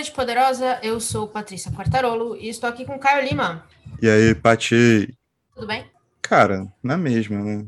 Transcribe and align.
Rede 0.00 0.12
Poderosa, 0.12 0.80
eu 0.82 0.98
sou 0.98 1.28
Patrícia 1.28 1.70
Quartarolo 1.70 2.34
e 2.34 2.48
estou 2.48 2.70
aqui 2.70 2.86
com 2.86 2.98
Caio 2.98 3.28
Lima. 3.28 3.66
E 4.00 4.08
aí, 4.08 4.34
Pati? 4.34 5.14
Tudo 5.54 5.66
bem? 5.66 5.84
Cara, 6.22 6.66
na 6.82 6.96
mesma, 6.96 7.38
né? 7.38 7.66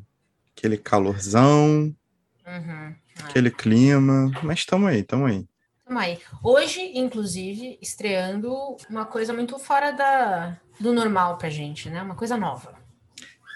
Aquele 0.57 0.79
calorzão, 0.79 1.95
Uhum. 2.46 2.95
aquele 3.23 3.50
clima, 3.50 4.31
mas 4.43 4.61
estamos 4.61 4.89
aí, 4.89 5.00
estamos 5.00 5.31
aí. 5.31 5.46
Tamo 5.85 5.99
aí. 5.99 6.18
Hoje, 6.43 6.81
inclusive, 6.95 7.79
estreando 7.82 8.50
uma 8.89 9.05
coisa 9.05 9.35
muito 9.35 9.58
fora 9.58 9.91
da, 9.91 10.58
do 10.80 10.91
normal 10.91 11.36
pra 11.36 11.50
gente, 11.50 11.91
né? 11.91 12.00
Uma 12.00 12.14
coisa 12.14 12.39
nova. 12.39 12.72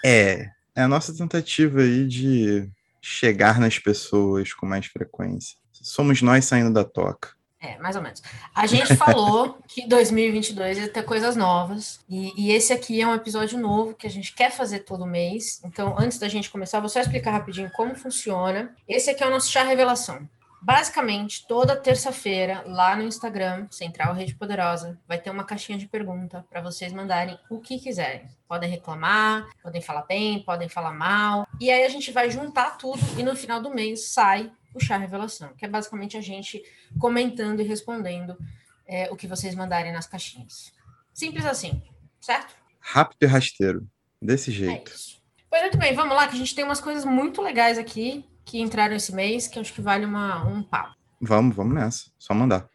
É, 0.05 0.51
é 0.75 0.83
a 0.83 0.87
nossa 0.87 1.17
tentativa 1.17 1.81
aí 1.81 2.05
de 2.07 2.69
chegar 3.01 3.59
nas 3.59 3.79
pessoas 3.79 4.53
com 4.53 4.67
mais 4.67 4.85
frequência. 4.85 5.57
Somos 5.71 6.21
nós 6.21 6.45
saindo 6.45 6.71
da 6.71 6.83
toca. 6.83 7.35
É, 7.59 7.77
mais 7.79 7.95
ou 7.95 8.01
menos. 8.01 8.21
A 8.53 8.67
gente 8.67 8.95
falou 8.95 9.57
que 9.67 9.87
2022 9.87 10.77
ia 10.77 10.89
ter 10.89 11.03
coisas 11.03 11.35
novas, 11.35 11.99
e, 12.07 12.31
e 12.37 12.51
esse 12.51 12.71
aqui 12.71 13.01
é 13.01 13.07
um 13.07 13.15
episódio 13.15 13.57
novo 13.57 13.95
que 13.95 14.05
a 14.05 14.09
gente 14.09 14.33
quer 14.33 14.51
fazer 14.51 14.79
todo 14.79 15.07
mês. 15.07 15.59
Então, 15.65 15.95
antes 15.97 16.19
da 16.19 16.27
gente 16.27 16.51
começar, 16.51 16.79
vou 16.79 16.89
só 16.89 16.99
explicar 16.99 17.31
rapidinho 17.31 17.71
como 17.71 17.95
funciona. 17.95 18.75
Esse 18.87 19.09
aqui 19.09 19.23
é 19.23 19.27
o 19.27 19.31
nosso 19.31 19.49
chá 19.49 19.63
revelação. 19.63 20.27
Basicamente, 20.67 21.47
toda 21.47 21.77
terça-feira, 21.77 22.61
lá 22.67 22.93
no 22.93 23.03
Instagram, 23.03 23.69
Central 23.71 24.13
Rede 24.13 24.35
Poderosa, 24.35 24.99
vai 25.07 25.17
ter 25.17 25.29
uma 25.29 25.45
caixinha 25.45 25.77
de 25.77 25.87
pergunta 25.87 26.45
para 26.49 26.59
vocês 26.59 26.91
mandarem 26.91 27.39
o 27.49 27.61
que 27.61 27.79
quiserem. 27.79 28.27
Podem 28.49 28.69
reclamar, 28.69 29.47
podem 29.63 29.81
falar 29.81 30.01
bem, 30.01 30.43
podem 30.43 30.67
falar 30.67 30.91
mal. 30.91 31.47
E 31.57 31.71
aí 31.71 31.85
a 31.85 31.87
gente 31.87 32.11
vai 32.11 32.29
juntar 32.29 32.77
tudo 32.77 32.99
e 33.17 33.23
no 33.23 33.33
final 33.33 33.61
do 33.61 33.73
mês 33.73 34.09
sai 34.09 34.51
o 34.73 34.79
chá 34.83 34.97
revelação, 34.97 35.53
que 35.53 35.63
é 35.63 35.69
basicamente 35.69 36.17
a 36.17 36.21
gente 36.21 36.61
comentando 36.99 37.61
e 37.61 37.63
respondendo 37.63 38.37
é, 38.85 39.09
o 39.09 39.15
que 39.15 39.25
vocês 39.25 39.55
mandarem 39.55 39.93
nas 39.93 40.05
caixinhas. 40.05 40.73
Simples 41.13 41.45
assim, 41.45 41.81
certo? 42.19 42.53
Rápido 42.81 43.23
e 43.23 43.25
rasteiro. 43.25 43.87
Desse 44.21 44.51
É 44.51 44.53
jeito. 44.53 44.91
isso. 44.91 45.23
Pois 45.49 45.61
muito 45.61 45.77
bem, 45.77 45.95
vamos 45.95 46.13
lá, 46.13 46.27
que 46.27 46.35
a 46.35 46.37
gente 46.37 46.53
tem 46.53 46.65
umas 46.65 46.81
coisas 46.81 47.05
muito 47.05 47.41
legais 47.41 47.77
aqui 47.77 48.25
que 48.47 48.61
entraram 48.61 48.95
esse 48.95 49.13
mês, 49.13 49.45
que 49.47 49.59
acho 49.59 49.73
que 49.73 49.81
vale 49.81 50.05
uma, 50.05 50.43
um 50.45 50.63
papo. 50.63 50.95
Vamos, 51.19 51.55
vamos 51.55 51.73
nessa. 51.73 52.05
Só 52.17 52.33
mandar. 52.33 52.65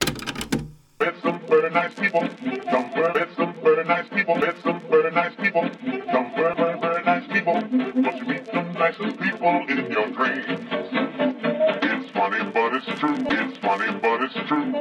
Met 1.01 1.15
some 1.23 1.41
very 1.49 1.71
nice 1.71 1.95
people. 1.95 2.21
Some 2.71 2.91
very, 2.93 3.13
met 3.15 3.29
some 3.35 3.55
very 3.63 3.85
nice 3.85 4.09
people. 4.11 4.37
Met 4.37 4.57
some 4.63 4.81
very 4.91 5.11
nice 5.11 5.35
people. 5.35 5.63
Some 6.13 6.31
very, 6.37 6.55
very, 6.55 6.79
very 6.79 7.05
nice 7.05 7.27
people. 7.27 7.55
But 8.03 8.17
you 8.19 8.27
meet 8.27 8.45
the 8.45 8.63
nicest 8.79 9.19
people 9.19 9.65
in 9.69 9.91
your 9.91 10.09
dreams. 10.11 10.61
It's 11.83 12.11
funny, 12.13 12.45
but 12.53 12.75
it's 12.77 13.01
true. 13.01 13.17
It's 13.31 13.59
funny, 13.59 13.99
but 14.03 14.23
it's 14.23 14.35
true. 14.47 14.73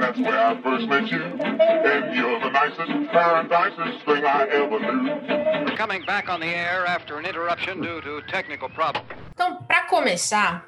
That's 0.00 0.18
where 0.18 0.40
I 0.40 0.62
first 0.62 0.88
met 0.88 1.10
you. 1.10 1.22
And 1.22 2.14
you're 2.16 2.40
the 2.40 2.50
nicest, 2.50 3.12
very 3.12 3.46
nicest 3.46 4.04
thing 4.06 4.24
I 4.24 4.48
ever 4.48 4.80
knew. 4.80 5.39
Coming 5.80 6.04
back 6.04 6.30
on 6.30 6.40
the 6.40 6.46
air 6.46 6.84
after 6.86 7.16
an 7.16 7.24
interruption 7.24 7.80
due 7.80 8.02
to 8.02 8.20
technical 8.30 8.68
problems. 8.68 9.08
Então, 9.32 9.62
para 9.62 9.86
começar, 9.86 10.66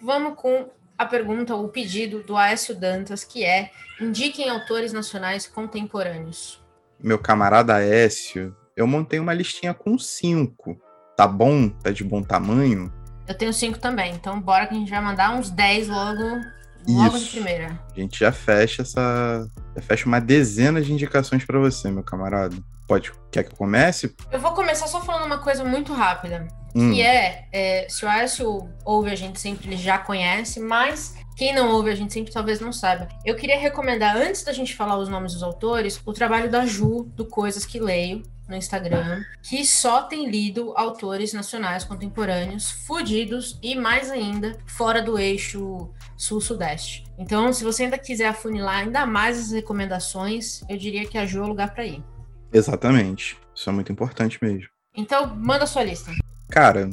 vamos 0.00 0.36
com 0.36 0.70
a 0.96 1.04
pergunta, 1.04 1.56
o 1.56 1.66
pedido 1.66 2.22
do 2.22 2.36
Aécio 2.36 2.72
Dantas, 2.72 3.24
que 3.24 3.44
é 3.44 3.72
indiquem 4.00 4.48
autores 4.48 4.92
nacionais 4.92 5.48
contemporâneos. 5.48 6.62
Meu 7.02 7.18
camarada 7.18 7.74
Aécio, 7.74 8.56
eu 8.76 8.86
montei 8.86 9.18
uma 9.18 9.34
listinha 9.34 9.74
com 9.74 9.98
cinco. 9.98 10.80
Tá 11.16 11.26
bom? 11.26 11.68
Tá 11.68 11.90
de 11.90 12.04
bom 12.04 12.22
tamanho? 12.22 12.92
Eu 13.26 13.34
tenho 13.36 13.52
cinco 13.52 13.80
também, 13.80 14.14
então 14.14 14.40
bora 14.40 14.68
que 14.68 14.74
a 14.76 14.78
gente 14.78 14.92
vai 14.92 15.00
mandar 15.00 15.34
uns 15.34 15.50
10 15.50 15.88
logo, 15.88 16.40
logo 16.86 17.18
de 17.18 17.30
primeira. 17.30 17.80
A 17.90 17.98
gente 17.98 18.20
já 18.20 18.30
fecha 18.30 18.82
essa. 18.82 19.44
Já 19.74 19.82
fecha 19.82 20.06
uma 20.06 20.20
dezena 20.20 20.80
de 20.80 20.92
indicações 20.92 21.44
pra 21.44 21.58
você, 21.58 21.90
meu 21.90 22.04
camarada. 22.04 22.54
Pode. 22.92 23.10
Quer 23.30 23.44
que 23.44 23.52
eu 23.52 23.56
comece? 23.56 24.14
Eu 24.30 24.38
vou 24.38 24.52
começar 24.52 24.86
só 24.86 25.00
falando 25.00 25.24
uma 25.24 25.38
coisa 25.38 25.64
muito 25.64 25.94
rápida, 25.94 26.46
Hum, 26.74 26.92
que 26.92 27.02
é, 27.02 27.46
é, 27.52 27.86
se 27.88 28.04
o 28.04 28.08
Aécio 28.08 28.68
ouve 28.84 29.10
a 29.10 29.14
gente 29.14 29.40
sempre, 29.40 29.68
ele 29.68 29.76
já 29.76 29.98
conhece, 29.98 30.58
mas 30.60 31.14
quem 31.36 31.54
não 31.54 31.70
ouve 31.70 31.90
a 31.90 31.94
gente 31.94 32.12
sempre 32.12 32.32
talvez 32.32 32.60
não 32.60 32.72
saiba. 32.72 33.08
Eu 33.24 33.34
queria 33.34 33.58
recomendar, 33.58 34.16
antes 34.16 34.42
da 34.42 34.52
gente 34.52 34.74
falar 34.74 34.98
os 34.98 35.08
nomes 35.08 35.32
dos 35.34 35.42
autores, 35.42 36.00
o 36.04 36.12
trabalho 36.12 36.50
da 36.50 36.66
Ju, 36.66 37.04
do 37.14 37.26
Coisas 37.26 37.64
que 37.64 37.78
Leio, 37.78 38.22
no 38.48 38.56
Instagram, 38.56 39.22
que 39.42 39.64
só 39.64 40.02
tem 40.02 40.28
lido 40.28 40.72
autores 40.76 41.32
nacionais 41.32 41.84
contemporâneos, 41.84 42.70
fudidos 42.70 43.58
e 43.62 43.74
mais 43.74 44.10
ainda 44.10 44.58
fora 44.66 45.00
do 45.00 45.18
eixo 45.18 45.90
sul-sudeste. 46.16 47.04
Então, 47.18 47.52
se 47.52 47.64
você 47.64 47.84
ainda 47.84 47.98
quiser 47.98 48.26
afunilar 48.28 48.78
ainda 48.78 49.06
mais 49.06 49.38
as 49.38 49.52
recomendações, 49.52 50.62
eu 50.68 50.76
diria 50.76 51.06
que 51.06 51.16
a 51.16 51.24
Ju 51.24 51.40
é 51.40 51.42
o 51.42 51.48
lugar 51.48 51.72
para 51.72 51.86
ir. 51.86 52.02
Exatamente. 52.52 53.38
Isso 53.54 53.68
é 53.68 53.72
muito 53.72 53.92
importante 53.92 54.38
mesmo. 54.42 54.68
Então, 54.94 55.34
manda 55.36 55.66
sua 55.66 55.84
lista. 55.84 56.10
Cara, 56.50 56.90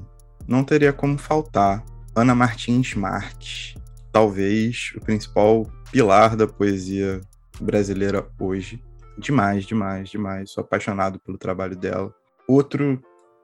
não 0.47 0.63
teria 0.63 0.93
como 0.93 1.17
faltar 1.17 1.83
Ana 2.15 2.33
Martins 2.33 2.95
Marques, 2.95 3.75
talvez 4.11 4.93
o 4.95 5.01
principal 5.01 5.69
pilar 5.91 6.35
da 6.35 6.47
poesia 6.47 7.21
brasileira 7.59 8.27
hoje. 8.39 8.81
Demais, 9.17 9.65
demais, 9.65 10.09
demais. 10.09 10.51
Sou 10.51 10.63
apaixonado 10.63 11.19
pelo 11.19 11.37
trabalho 11.37 11.75
dela. 11.75 12.13
Outro 12.47 13.01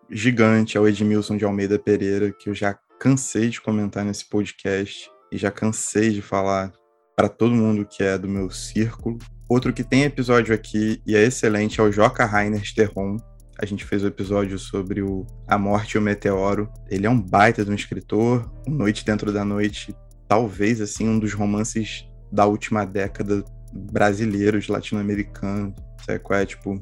gigante 0.10 0.78
é 0.78 0.80
o 0.80 0.88
Edmilson 0.88 1.38
de 1.38 1.46
Almeida 1.46 1.78
Pereira, 1.78 2.32
que 2.32 2.50
eu 2.50 2.54
já 2.54 2.78
cansei 3.00 3.50
de 3.50 3.60
comentar 3.60 4.06
nesse 4.06 4.28
podcast 4.30 5.10
e 5.32 5.38
já 5.38 5.52
cansei 5.52 6.12
de 6.12 6.22
falar 6.22 6.72
para 7.16 7.30
todo 7.30 7.54
mundo 7.54 7.86
que 7.86 8.04
é 8.04 8.18
do 8.18 8.28
meu 8.28 8.50
círculo. 8.50 9.18
Outro 9.48 9.72
que 9.72 9.84
tem 9.84 10.04
episódio 10.04 10.54
aqui 10.56 11.02
e 11.06 11.16
é 11.16 11.24
excelente 11.24 11.80
é 11.80 11.84
o 11.84 11.92
Joca 11.92 12.26
Rainer 12.26 12.64
Sterron, 12.64 13.18
a 13.58 13.66
gente 13.66 13.86
fez 13.86 14.04
o 14.04 14.08
episódio 14.08 14.60
sobre 14.60 15.02
o 15.02 15.26
A 15.48 15.58
Morte 15.58 15.94
e 15.94 15.98
o 15.98 16.02
Meteoro. 16.02 16.70
Ele 16.90 17.06
é 17.06 17.10
um 17.10 17.20
baita 17.20 17.64
de 17.64 17.72
um 17.72 17.76
escritor. 17.76 18.52
Noite 18.68 19.06
Dentro 19.06 19.32
da 19.32 19.46
Noite, 19.46 19.96
talvez 20.28 20.82
assim, 20.82 21.08
um 21.08 21.18
dos 21.18 21.34
romances 21.34 22.06
da 22.32 22.46
última 22.46 22.86
década 22.86 23.46
brasileiros, 23.74 24.68
latino-americanos. 24.68 25.74
Sabe 26.06 26.20
qual 26.20 26.40
é? 26.40 26.46
Tipo, 26.46 26.80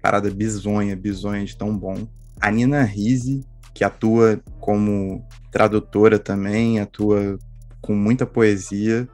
parada 0.00 0.30
bizonha, 0.30 0.96
bizonha 0.96 1.44
de 1.44 1.56
tão 1.56 1.76
bom. 1.76 2.08
A 2.40 2.50
Nina 2.50 2.82
Risi, 2.82 3.44
que 3.74 3.84
atua 3.84 4.40
como 4.58 5.26
tradutora 5.50 6.18
também, 6.18 6.80
atua 6.80 7.38
com 7.82 7.94
muita 7.94 8.24
poesia. 8.24 9.06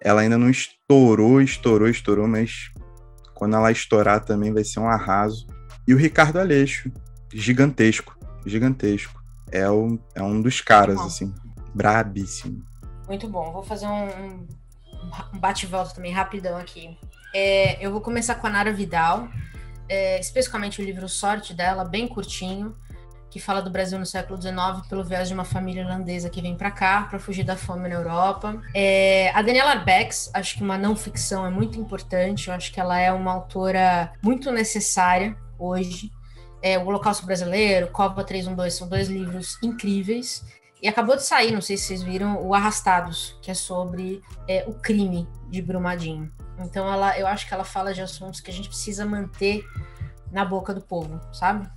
Ela 0.00 0.20
ainda 0.22 0.38
não 0.38 0.48
estourou, 0.50 1.40
estourou, 1.40 1.88
estourou, 1.88 2.26
mas 2.28 2.70
quando 3.34 3.56
ela 3.56 3.70
estourar 3.70 4.24
também 4.24 4.52
vai 4.52 4.64
ser 4.64 4.80
um 4.80 4.88
arraso. 4.88 5.46
E 5.86 5.94
o 5.94 5.96
Ricardo 5.96 6.38
Aleixo, 6.38 6.90
gigantesco, 7.32 8.16
gigantesco. 8.46 9.22
É, 9.50 9.68
o, 9.70 9.98
é 10.14 10.22
um 10.22 10.40
dos 10.42 10.60
caras, 10.60 11.00
assim, 11.00 11.34
brabíssimo. 11.74 12.62
Muito 13.06 13.26
bom. 13.28 13.50
Vou 13.52 13.62
fazer 13.62 13.86
um, 13.86 14.06
um- 14.08 14.46
um 15.34 15.38
bate-volta 15.38 15.94
também 15.94 16.12
rapidão 16.12 16.58
aqui. 16.58 16.96
É, 17.34 17.82
eu 17.84 17.90
vou 17.90 18.00
começar 18.00 18.34
com 18.36 18.46
a 18.46 18.50
Nara 18.50 18.72
Vidal, 18.72 19.28
é, 19.88 20.20
especificamente 20.20 20.80
o 20.82 20.84
livro 20.84 21.08
Sorte 21.08 21.54
dela, 21.54 21.84
bem 21.84 22.06
curtinho, 22.06 22.76
que 23.30 23.38
fala 23.38 23.60
do 23.60 23.70
Brasil 23.70 23.98
no 23.98 24.06
século 24.06 24.40
XIX 24.40 24.86
pelo 24.88 25.04
viés 25.04 25.28
de 25.28 25.34
uma 25.34 25.44
família 25.44 25.82
irlandesa 25.82 26.30
que 26.30 26.40
vem 26.40 26.56
para 26.56 26.70
cá 26.70 27.06
para 27.08 27.18
fugir 27.18 27.44
da 27.44 27.56
fome 27.56 27.88
na 27.88 27.94
Europa. 27.94 28.60
É, 28.74 29.30
a 29.34 29.42
Daniela 29.42 29.72
Arbex, 29.72 30.30
acho 30.32 30.56
que 30.56 30.62
uma 30.62 30.78
não 30.78 30.96
ficção 30.96 31.44
é 31.44 31.50
muito 31.50 31.78
importante. 31.78 32.48
Eu 32.48 32.54
acho 32.54 32.72
que 32.72 32.80
ela 32.80 32.98
é 32.98 33.12
uma 33.12 33.32
autora 33.32 34.12
muito 34.22 34.50
necessária 34.50 35.36
hoje. 35.58 36.10
É, 36.62 36.78
o 36.78 36.86
Holocausto 36.86 37.26
Brasileiro, 37.26 37.88
Copa 37.88 38.24
312 38.24 38.76
são 38.76 38.88
dois 38.88 39.08
livros 39.08 39.58
incríveis. 39.62 40.44
E 40.80 40.86
acabou 40.86 41.16
de 41.16 41.24
sair, 41.24 41.52
não 41.52 41.60
sei 41.60 41.76
se 41.76 41.84
vocês 41.84 42.02
viram, 42.02 42.40
o 42.40 42.54
Arrastados, 42.54 43.36
que 43.42 43.50
é 43.50 43.54
sobre 43.54 44.22
é, 44.46 44.64
o 44.66 44.74
crime 44.74 45.28
de 45.50 45.60
Brumadinho. 45.60 46.32
Então 46.60 46.90
ela, 46.90 47.18
eu 47.18 47.26
acho 47.26 47.46
que 47.46 47.54
ela 47.54 47.64
fala 47.64 47.92
de 47.92 48.00
assuntos 48.00 48.40
que 48.40 48.50
a 48.50 48.54
gente 48.54 48.68
precisa 48.68 49.04
manter 49.04 49.64
na 50.30 50.44
boca 50.44 50.74
do 50.74 50.80
povo, 50.80 51.20
sabe? 51.32 51.68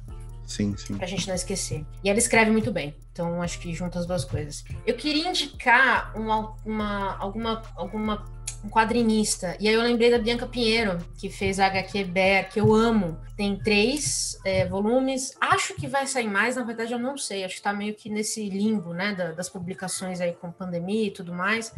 Sim, 0.51 0.75
sim. 0.75 0.97
Pra 0.97 1.07
gente 1.07 1.25
não 1.27 1.33
esquecer. 1.33 1.85
E 2.03 2.09
ela 2.09 2.19
escreve 2.19 2.51
muito 2.51 2.71
bem. 2.73 2.93
Então 3.13 3.41
acho 3.41 3.57
que 3.59 3.73
junta 3.73 3.97
as 3.99 4.05
duas 4.05 4.25
coisas. 4.25 4.65
Eu 4.85 4.95
queria 4.95 5.29
indicar 5.29 6.11
uma, 6.13 6.55
uma, 6.65 7.17
alguma, 7.17 7.61
alguma 7.75 8.25
um 8.63 8.69
quadrinista. 8.69 9.55
E 9.59 9.67
aí 9.67 9.73
eu 9.73 9.81
lembrei 9.81 10.11
da 10.11 10.19
Bianca 10.19 10.45
Pinheiro, 10.45 10.97
que 11.17 11.29
fez 11.29 11.57
a 11.59 11.67
HQ 11.67 12.03
Bear, 12.03 12.49
que 12.49 12.59
eu 12.59 12.73
amo. 12.73 13.17
Tem 13.37 13.57
três 13.57 14.37
é, 14.45 14.67
volumes. 14.67 15.35
Acho 15.39 15.73
que 15.73 15.87
vai 15.87 16.05
sair 16.05 16.27
mais, 16.27 16.57
na 16.57 16.63
verdade 16.63 16.91
eu 16.91 16.99
não 16.99 17.17
sei. 17.17 17.43
Acho 17.45 17.55
que 17.55 17.61
tá 17.61 17.71
meio 17.73 17.95
que 17.95 18.09
nesse 18.09 18.49
limbo, 18.49 18.93
né, 18.93 19.15
da- 19.15 19.31
das 19.31 19.47
publicações 19.49 20.19
aí 20.19 20.33
com 20.33 20.51
pandemia 20.51 21.07
e 21.07 21.11
tudo 21.11 21.33
mais. 21.33 21.73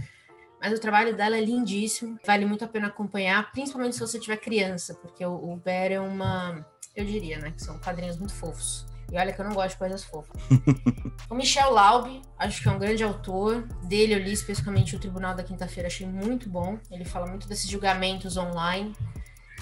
Mas 0.60 0.74
o 0.74 0.82
trabalho 0.82 1.16
dela 1.16 1.38
é 1.38 1.42
lindíssimo, 1.42 2.18
vale 2.26 2.46
muito 2.46 2.64
a 2.64 2.68
pena 2.68 2.88
acompanhar, 2.88 3.52
principalmente 3.52 3.96
se 3.96 4.00
você 4.02 4.18
tiver 4.18 4.38
criança, 4.38 4.94
porque 4.96 5.26
o, 5.26 5.34
o 5.34 5.58
Bear 5.58 5.92
é 5.92 6.00
uma, 6.00 6.66
eu 6.96 7.06
diria, 7.06 7.40
né, 7.40 7.52
que 7.52 7.62
são 7.62 7.78
quadrinhos 7.80 8.18
muito 8.18 8.34
fofos. 8.34 8.86
E 9.12 9.18
olha 9.18 9.32
que 9.32 9.40
eu 9.40 9.46
não 9.46 9.54
gosto 9.54 9.72
de 9.72 9.78
coisas 9.78 10.04
fofas. 10.04 10.42
o 11.30 11.36
Michel 11.36 11.72
Laube, 11.72 12.22
acho 12.38 12.62
que 12.62 12.68
é 12.68 12.72
um 12.72 12.80
grande 12.80 13.04
autor. 13.04 13.68
Dele 13.84 14.16
eu 14.16 14.20
li 14.20 14.32
especificamente 14.32 14.96
o 14.96 15.00
Tribunal 15.00 15.36
da 15.36 15.44
Quinta-feira, 15.44 15.88
achei 15.88 16.08
muito 16.08 16.50
bom. 16.50 16.80
Ele 16.90 17.06
fala 17.06 17.28
muito 17.28 17.48
desses 17.48 17.70
julgamentos 17.70 18.38
online. 18.38 18.94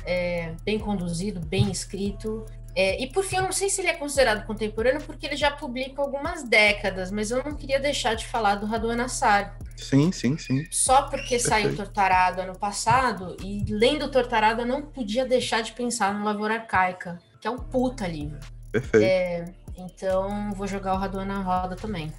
É, 0.05 0.55
bem 0.63 0.79
conduzido, 0.79 1.39
bem 1.41 1.69
escrito. 1.69 2.45
É, 2.75 3.01
e 3.01 3.07
por 3.07 3.23
fim, 3.23 3.37
eu 3.37 3.43
não 3.43 3.51
sei 3.51 3.69
se 3.69 3.81
ele 3.81 3.89
é 3.89 3.93
considerado 3.93 4.45
contemporâneo 4.45 5.01
porque 5.01 5.25
ele 5.25 5.35
já 5.35 5.51
publica 5.51 6.01
algumas 6.01 6.43
décadas, 6.43 7.11
mas 7.11 7.29
eu 7.31 7.43
não 7.43 7.55
queria 7.55 7.79
deixar 7.79 8.15
de 8.15 8.25
falar 8.25 8.55
do 8.55 8.65
Radwan 8.65 8.95
Nassar. 8.95 9.57
Sim, 9.75 10.11
sim, 10.11 10.37
sim. 10.37 10.65
Só 10.71 11.03
porque 11.03 11.37
Perfeito. 11.37 11.49
saiu 11.49 11.75
Tortarado 11.75 12.41
ano 12.41 12.57
passado, 12.57 13.35
e 13.41 13.65
lendo 13.67 14.09
Tortarado 14.09 14.61
eu 14.61 14.65
não 14.65 14.83
podia 14.83 15.25
deixar 15.25 15.61
de 15.61 15.73
pensar 15.73 16.13
no 16.13 16.23
Lavoura 16.23 16.55
Arcaica, 16.55 17.19
que 17.41 17.47
é 17.47 17.51
um 17.51 17.57
puta 17.57 18.07
livro. 18.07 18.39
Perfeito. 18.71 19.03
É, 19.05 19.45
então 19.77 20.53
vou 20.53 20.67
jogar 20.67 20.93
o 20.93 20.97
Radwan 20.97 21.25
na 21.25 21.41
roda 21.41 21.75
também. 21.75 22.11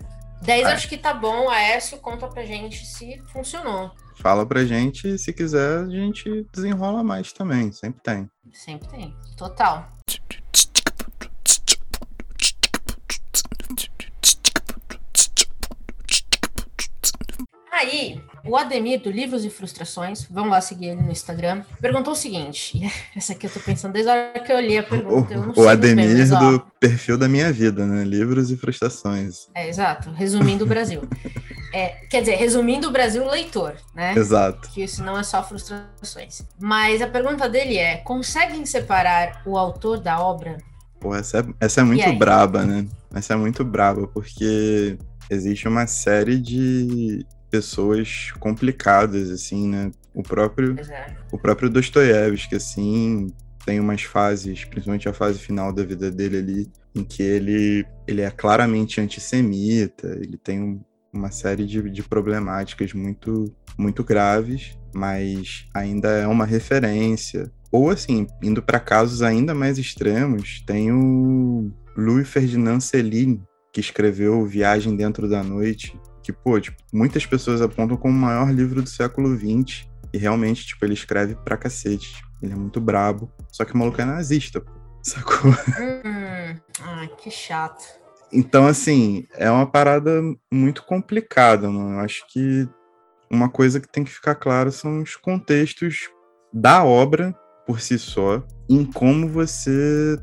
10 0.42 0.66
Ah. 0.66 0.72
acho 0.72 0.88
que 0.88 0.98
tá 0.98 1.14
bom, 1.14 1.48
Aécio 1.48 1.96
conta 1.98 2.26
pra 2.26 2.44
gente 2.44 2.84
se 2.84 3.22
funcionou. 3.32 3.92
Fala 4.16 4.44
pra 4.44 4.64
gente 4.64 5.16
se 5.16 5.32
quiser 5.32 5.78
a 5.84 5.88
gente 5.88 6.46
desenrola 6.52 7.02
mais 7.02 7.32
também, 7.32 7.72
sempre 7.72 8.02
tem. 8.02 8.30
Sempre 8.52 8.88
tem. 8.88 9.16
Total. 9.36 9.88
Aí, 17.82 18.22
o 18.44 18.56
Ademir 18.56 19.02
do 19.02 19.10
Livros 19.10 19.44
e 19.44 19.50
Frustrações, 19.50 20.24
vamos 20.30 20.52
lá 20.52 20.60
seguir 20.60 20.90
ele 20.90 21.02
no 21.02 21.10
Instagram, 21.10 21.62
perguntou 21.80 22.12
o 22.12 22.16
seguinte: 22.16 22.80
essa 23.16 23.32
aqui 23.32 23.46
eu 23.46 23.50
tô 23.50 23.58
pensando 23.58 23.92
desde 23.92 24.08
a 24.08 24.14
hora 24.14 24.40
que 24.40 24.52
eu 24.52 24.56
olhei 24.56 24.78
a 24.78 24.84
pergunta. 24.84 25.36
O, 25.56 25.62
o 25.62 25.68
Ademir 25.68 26.28
do 26.28 26.60
perfil 26.78 27.18
da 27.18 27.28
minha 27.28 27.52
vida, 27.52 27.84
né? 27.84 28.04
Livros 28.04 28.52
e 28.52 28.56
frustrações. 28.56 29.48
É, 29.52 29.68
exato. 29.68 30.10
Resumindo 30.12 30.64
o 30.64 30.68
Brasil. 30.68 31.02
É, 31.74 32.04
quer 32.10 32.20
dizer, 32.20 32.34
resumindo 32.34 32.86
o 32.86 32.90
Brasil 32.90 33.26
leitor, 33.26 33.74
né? 33.94 34.12
Exato. 34.14 34.68
Que 34.68 34.82
isso 34.84 35.02
não 35.02 35.18
é 35.18 35.22
só 35.22 35.42
frustrações. 35.42 36.42
Mas 36.60 37.00
a 37.00 37.06
pergunta 37.06 37.48
dele 37.48 37.78
é: 37.78 37.96
conseguem 37.96 38.66
separar 38.66 39.40
o 39.46 39.56
autor 39.56 39.98
da 39.98 40.20
obra? 40.20 40.58
Pô, 41.00 41.14
essa 41.14 41.38
é, 41.38 41.44
essa 41.58 41.80
é 41.80 41.84
muito 41.84 42.12
braba, 42.12 42.62
né? 42.66 42.86
Essa 43.14 43.32
é 43.32 43.36
muito 43.36 43.64
braba, 43.64 44.06
porque 44.06 44.98
existe 45.30 45.66
uma 45.66 45.86
série 45.86 46.38
de 46.38 47.24
pessoas 47.52 48.32
complicadas, 48.40 49.30
assim, 49.30 49.68
né? 49.68 49.90
O 50.14 50.22
próprio, 50.22 50.74
é. 50.80 51.14
o 51.30 51.38
próprio 51.38 51.68
Dostoiévski, 51.68 52.54
assim, 52.56 53.26
tem 53.64 53.78
umas 53.78 54.02
fases, 54.02 54.64
principalmente 54.64 55.08
a 55.08 55.12
fase 55.12 55.38
final 55.38 55.70
da 55.72 55.84
vida 55.84 56.10
dele 56.10 56.38
ali, 56.38 56.72
em 56.94 57.04
que 57.04 57.22
ele, 57.22 57.86
ele 58.08 58.22
é 58.22 58.30
claramente 58.30 59.00
antissemita, 59.00 60.08
ele 60.20 60.36
tem 60.38 60.60
um- 60.62 60.80
uma 61.12 61.30
série 61.30 61.66
de, 61.66 61.90
de 61.90 62.02
problemáticas 62.02 62.94
muito, 62.94 63.54
muito 63.78 64.02
graves, 64.02 64.78
mas 64.94 65.66
ainda 65.74 66.08
é 66.08 66.26
uma 66.26 66.46
referência. 66.46 67.52
Ou 67.70 67.90
assim, 67.90 68.26
indo 68.42 68.62
para 68.62 68.80
casos 68.80 69.20
ainda 69.22 69.54
mais 69.54 69.76
extremos, 69.78 70.62
tem 70.66 70.90
o 70.90 71.70
Louis 71.96 72.26
Ferdinand 72.28 72.80
Céline, 72.80 73.42
que 73.72 73.80
escreveu 73.80 74.44
Viagem 74.46 74.96
Dentro 74.96 75.28
da 75.28 75.42
Noite, 75.42 75.98
que, 76.22 76.32
pô, 76.32 76.60
tipo, 76.60 76.76
muitas 76.92 77.26
pessoas 77.26 77.60
apontam 77.60 77.96
como 77.96 78.14
o 78.14 78.20
maior 78.20 78.50
livro 78.50 78.82
do 78.82 78.88
século 78.88 79.36
XX, 79.36 79.86
e 80.12 80.18
realmente, 80.18 80.66
tipo, 80.66 80.84
ele 80.84 80.94
escreve 80.94 81.34
pra 81.36 81.56
cacete. 81.56 82.14
tipo, 82.14 82.28
Ele 82.42 82.52
é 82.52 82.56
muito 82.56 82.80
brabo. 82.80 83.30
Só 83.50 83.64
que 83.64 83.74
o 83.74 83.78
maluco 83.78 84.00
é 84.00 84.04
nazista, 84.04 84.60
pô. 84.60 84.70
Sacou? 85.02 85.50
Hum, 86.04 86.56
ai, 86.80 87.08
que 87.18 87.30
chato. 87.30 87.84
Então, 88.32 88.66
assim, 88.66 89.26
é 89.34 89.50
uma 89.50 89.66
parada 89.66 90.20
muito 90.52 90.84
complicada, 90.84 91.68
mano. 91.68 91.94
Eu 91.94 92.00
acho 92.00 92.24
que 92.28 92.68
uma 93.30 93.48
coisa 93.48 93.80
que 93.80 93.88
tem 93.88 94.04
que 94.04 94.10
ficar 94.10 94.34
claro 94.34 94.70
são 94.70 95.02
os 95.02 95.16
contextos 95.16 96.10
da 96.52 96.84
obra 96.84 97.34
por 97.66 97.80
si 97.80 97.98
só, 97.98 98.42
em 98.68 98.84
como 98.84 99.28
você 99.28 100.18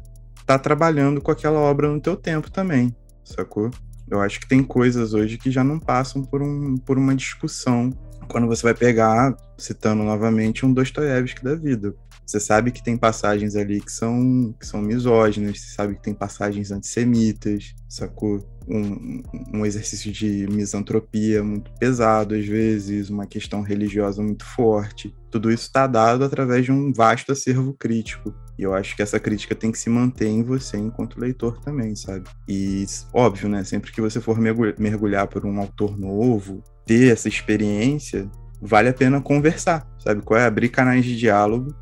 tá 0.45 0.59
trabalhando 0.59 1.21
com 1.21 1.31
aquela 1.31 1.59
obra 1.59 1.87
no 1.87 2.01
teu 2.01 2.15
tempo 2.15 2.51
também, 2.51 2.95
sacou? 3.23 3.71
Eu 4.09 4.21
acho 4.21 4.39
que 4.39 4.47
tem 4.47 4.63
coisas 4.63 5.13
hoje 5.13 5.37
que 5.37 5.51
já 5.51 5.63
não 5.63 5.79
passam 5.79 6.23
por, 6.23 6.41
um, 6.41 6.77
por 6.77 6.97
uma 6.97 7.15
discussão 7.15 7.91
quando 8.29 8.47
você 8.47 8.63
vai 8.63 8.73
pegar, 8.73 9.35
citando 9.57 10.03
novamente, 10.03 10.65
um 10.65 10.71
Dostoiévski 10.73 11.43
da 11.43 11.55
vida. 11.55 11.93
Você 12.25 12.39
sabe 12.39 12.71
que 12.71 12.83
tem 12.83 12.95
passagens 12.95 13.55
ali 13.55 13.81
que 13.81 13.91
são, 13.91 14.53
que 14.59 14.65
são 14.65 14.81
misóginas, 14.81 15.59
você 15.59 15.73
sabe 15.73 15.95
que 15.95 16.03
tem 16.03 16.13
passagens 16.13 16.71
antissemitas, 16.71 17.73
sacou? 17.87 18.39
Um, 18.67 19.23
um 19.51 19.65
exercício 19.65 20.11
de 20.11 20.45
misantropia 20.47 21.43
muito 21.43 21.71
pesado, 21.79 22.35
às 22.35 22.45
vezes, 22.45 23.09
uma 23.09 23.25
questão 23.25 23.63
religiosa 23.63 24.21
muito 24.21 24.45
forte. 24.45 25.11
Tudo 25.31 25.51
isso 25.51 25.63
está 25.63 25.87
dado 25.87 26.23
através 26.23 26.65
de 26.65 26.71
um 26.71 26.93
vasto 26.93 27.31
acervo 27.31 27.73
crítico. 27.73 28.31
E 28.59 28.63
eu 28.63 28.73
acho 28.73 28.93
que 28.93 29.01
essa 29.01 29.17
crítica 29.21 29.55
tem 29.55 29.71
que 29.71 29.79
se 29.79 29.89
manter 29.89 30.27
em 30.27 30.43
você 30.43 30.75
enquanto 30.75 31.17
leitor 31.17 31.61
também, 31.61 31.95
sabe? 31.95 32.25
E, 32.45 32.85
óbvio, 33.13 33.47
né? 33.47 33.63
Sempre 33.63 33.89
que 33.89 34.01
você 34.01 34.19
for 34.19 34.37
mergulhar, 34.37 35.27
por 35.27 35.45
um 35.45 35.57
autor 35.61 35.97
novo, 35.97 36.61
ter 36.85 37.09
essa 37.09 37.29
experiência, 37.29 38.29
vale 38.61 38.89
a 38.89 38.93
pena 38.93 39.21
conversar, 39.21 39.87
sabe? 39.97 40.21
Qual 40.23 40.37
é? 40.37 40.45
Abrir 40.45 40.67
canais 40.67 41.05
de 41.05 41.17
diálogo 41.17 41.73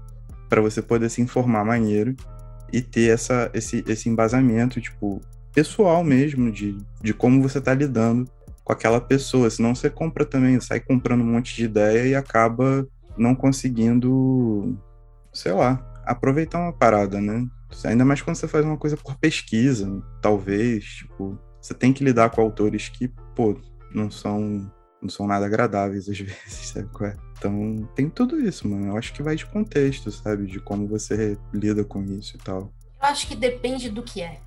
para 0.48 0.62
você 0.62 0.80
poder 0.80 1.10
se 1.10 1.20
informar 1.20 1.66
maneiro 1.66 2.16
e 2.72 2.80
ter 2.80 3.10
essa, 3.10 3.50
esse, 3.56 3.84
esse 3.88 4.08
embasamento, 4.08 4.80
tipo, 4.80 5.20
pessoal 5.56 6.04
mesmo, 6.04 6.52
de, 6.52 6.78
de 7.02 7.12
como 7.12 7.42
você 7.42 7.60
tá 7.60 7.74
lidando 7.74 8.30
com 8.64 8.72
aquela 8.72 9.02
pessoa. 9.02 9.50
Senão 9.50 9.74
você 9.74 9.90
compra 9.90 10.24
também, 10.24 10.60
sai 10.60 10.80
comprando 10.80 11.22
um 11.22 11.32
monte 11.32 11.56
de 11.56 11.66
ideia 11.66 12.08
e 12.08 12.14
acaba 12.14 12.88
não 13.18 13.34
conseguindo, 13.34 14.78
sei 15.34 15.54
lá, 15.54 15.87
aproveitar 16.12 16.60
uma 16.60 16.74
parada, 16.74 17.20
né? 17.20 17.46
Ainda 17.86 18.06
mais 18.06 18.22
quando 18.22 18.36
você 18.36 18.48
faz 18.48 18.64
uma 18.64 18.78
coisa 18.78 18.96
por 18.98 19.16
pesquisa, 19.18 20.02
talvez, 20.22 20.84
tipo, 20.84 21.38
você 21.62 21.74
tem 21.74 21.92
que 21.92 22.04
lidar 22.04 22.30
com 22.30 22.42
autores 22.42 22.90
que, 22.90 23.10
pô, 23.36 23.60
não 23.94 24.10
são 24.10 24.72
não 25.00 25.10
são 25.10 25.28
nada 25.28 25.46
agradáveis 25.46 26.10
às 26.10 26.18
vezes, 26.20 26.70
sabe 26.70 26.90
qual 26.92 27.10
é? 27.10 27.16
Então, 27.38 27.88
tem 27.96 28.10
tudo 28.10 28.40
isso, 28.40 28.68
mano. 28.68 28.88
Eu 28.88 28.98
acho 28.98 29.14
que 29.14 29.22
vai 29.22 29.36
de 29.36 29.46
contexto, 29.46 30.10
sabe? 30.12 30.48
De 30.48 30.60
como 30.60 30.88
você 30.88 31.38
lida 31.54 31.84
com 31.84 32.04
isso 32.04 32.36
e 32.36 32.40
tal. 32.40 32.74
Eu 33.00 33.08
acho 33.08 33.28
que 33.28 33.36
depende 33.36 33.90
do 33.90 34.02
que 34.02 34.22
é. 34.22 34.40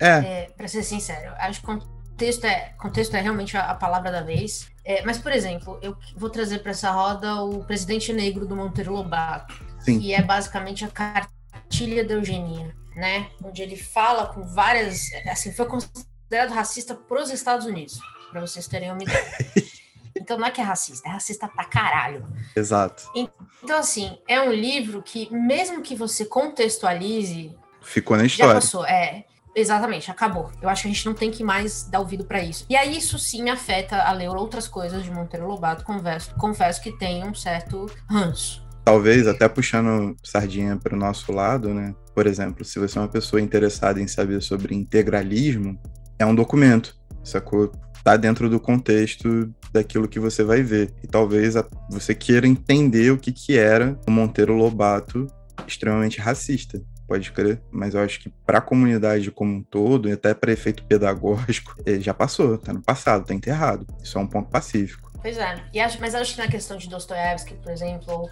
É, 0.00 0.08
É, 0.08 0.50
pra 0.56 0.66
ser 0.66 0.82
sincero, 0.82 1.32
acho 1.38 1.60
que 1.60 1.66
contexto 1.66 2.44
é, 2.44 2.74
contexto 2.78 3.14
é 3.14 3.20
realmente 3.20 3.56
a, 3.56 3.70
a 3.70 3.74
palavra 3.74 4.10
da 4.10 4.22
vez. 4.22 4.68
É, 4.84 5.04
mas, 5.04 5.18
por 5.18 5.30
exemplo, 5.30 5.78
eu 5.80 5.96
vou 6.16 6.28
trazer 6.28 6.58
para 6.58 6.72
essa 6.72 6.90
roda 6.90 7.42
o 7.42 7.64
Presidente 7.64 8.12
Negro 8.12 8.44
do 8.44 8.56
Monteiro 8.56 8.92
Lobato, 8.92 9.54
Sim. 9.84 10.00
que 10.00 10.14
é 10.14 10.22
basicamente 10.22 10.84
a 10.84 10.88
cartilha 10.88 12.04
da 12.04 12.14
eugenia, 12.14 12.74
né? 12.96 13.28
Onde 13.42 13.62
ele 13.62 13.76
fala 13.76 14.26
com 14.26 14.42
várias. 14.42 15.10
Assim, 15.30 15.52
foi 15.52 15.66
considerado 15.66 16.50
racista 16.52 16.94
pros 16.94 17.30
Estados 17.30 17.66
Unidos, 17.66 17.98
para 18.30 18.40
vocês 18.40 18.66
terem 18.66 18.90
uma 18.92 19.02
ideia. 19.02 19.32
Então 20.14 20.38
não 20.38 20.46
é 20.46 20.50
que 20.50 20.60
é 20.60 20.64
racista, 20.64 21.08
é 21.08 21.12
racista 21.12 21.48
pra 21.48 21.64
caralho. 21.64 22.24
exato. 22.54 23.10
Então, 23.14 23.78
assim, 23.78 24.18
é 24.28 24.40
um 24.40 24.52
livro 24.52 25.02
que, 25.02 25.28
mesmo 25.34 25.82
que 25.82 25.96
você 25.96 26.24
contextualize, 26.24 27.56
Ficou 27.80 28.16
na 28.16 28.22
já 28.22 28.26
história. 28.26 28.54
passou, 28.54 28.84
é. 28.84 29.24
Exatamente, 29.54 30.10
acabou. 30.10 30.50
Eu 30.62 30.68
acho 30.68 30.82
que 30.82 30.88
a 30.88 30.92
gente 30.92 31.04
não 31.04 31.12
tem 31.14 31.30
que 31.30 31.42
mais 31.42 31.84
dar 31.84 31.98
ouvido 32.00 32.24
pra 32.24 32.40
isso. 32.42 32.64
E 32.70 32.76
aí, 32.76 32.96
isso 32.96 33.18
sim 33.18 33.50
afeta 33.50 34.02
a 34.02 34.12
ler 34.12 34.28
outras 34.28 34.68
coisas 34.68 35.02
de 35.02 35.10
Monteiro 35.10 35.46
Lobato. 35.46 35.84
Confesso, 35.84 36.34
confesso 36.36 36.80
que 36.80 36.92
tem 36.92 37.22
um 37.24 37.34
certo 37.34 37.90
ranço. 38.08 38.61
Talvez 38.84 39.28
até 39.28 39.48
puxando 39.48 40.16
sardinha 40.24 40.76
para 40.76 40.94
o 40.94 40.98
nosso 40.98 41.32
lado, 41.32 41.72
né? 41.72 41.94
Por 42.14 42.26
exemplo, 42.26 42.64
se 42.64 42.78
você 42.78 42.98
é 42.98 43.00
uma 43.00 43.08
pessoa 43.08 43.40
interessada 43.40 44.00
em 44.00 44.08
saber 44.08 44.42
sobre 44.42 44.74
integralismo, 44.74 45.78
é 46.18 46.26
um 46.26 46.34
documento, 46.34 46.96
sacou? 47.22 47.70
Tá 48.02 48.16
dentro 48.16 48.50
do 48.50 48.58
contexto 48.58 49.54
daquilo 49.72 50.08
que 50.08 50.18
você 50.18 50.42
vai 50.42 50.62
ver. 50.62 50.92
E 51.02 51.06
talvez 51.06 51.54
você 51.88 52.14
queira 52.14 52.46
entender 52.46 53.12
o 53.12 53.18
que, 53.18 53.32
que 53.32 53.56
era 53.56 53.98
o 54.06 54.10
Monteiro 54.10 54.54
Lobato 54.54 55.26
extremamente 55.66 56.20
racista. 56.20 56.82
Pode 57.06 57.30
crer, 57.30 57.60
mas 57.70 57.94
eu 57.94 58.00
acho 58.00 58.20
que 58.20 58.30
para 58.46 58.58
a 58.58 58.62
comunidade 58.62 59.30
como 59.30 59.52
um 59.52 59.62
todo, 59.62 60.08
e 60.08 60.12
até 60.12 60.32
para 60.34 60.52
efeito 60.52 60.84
pedagógico, 60.84 61.76
eh, 61.84 62.00
já 62.00 62.14
passou, 62.14 62.56
tá 62.58 62.72
no 62.72 62.82
passado, 62.82 63.26
tá 63.26 63.34
enterrado. 63.34 63.86
Isso 64.02 64.18
é 64.18 64.20
um 64.20 64.26
ponto 64.26 64.50
pacífico. 64.50 65.12
Pois 65.20 65.36
é. 65.36 65.62
E 65.72 65.80
acho, 65.80 66.00
mas 66.00 66.14
acho 66.14 66.34
que 66.34 66.40
na 66.40 66.48
questão 66.48 66.76
de 66.76 66.88
Dostoiévski, 66.88 67.54
por 67.54 67.70
exemplo, 67.70 68.28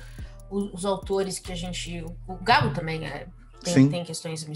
os, 0.50 0.72
os 0.72 0.84
autores 0.84 1.38
que 1.38 1.52
a 1.52 1.56
gente. 1.56 2.04
O 2.26 2.34
Gabo 2.36 2.72
também 2.72 3.06
é. 3.06 3.26
Tem, 3.62 3.90
tem 3.90 4.02
questões 4.02 4.40
de 4.40 4.48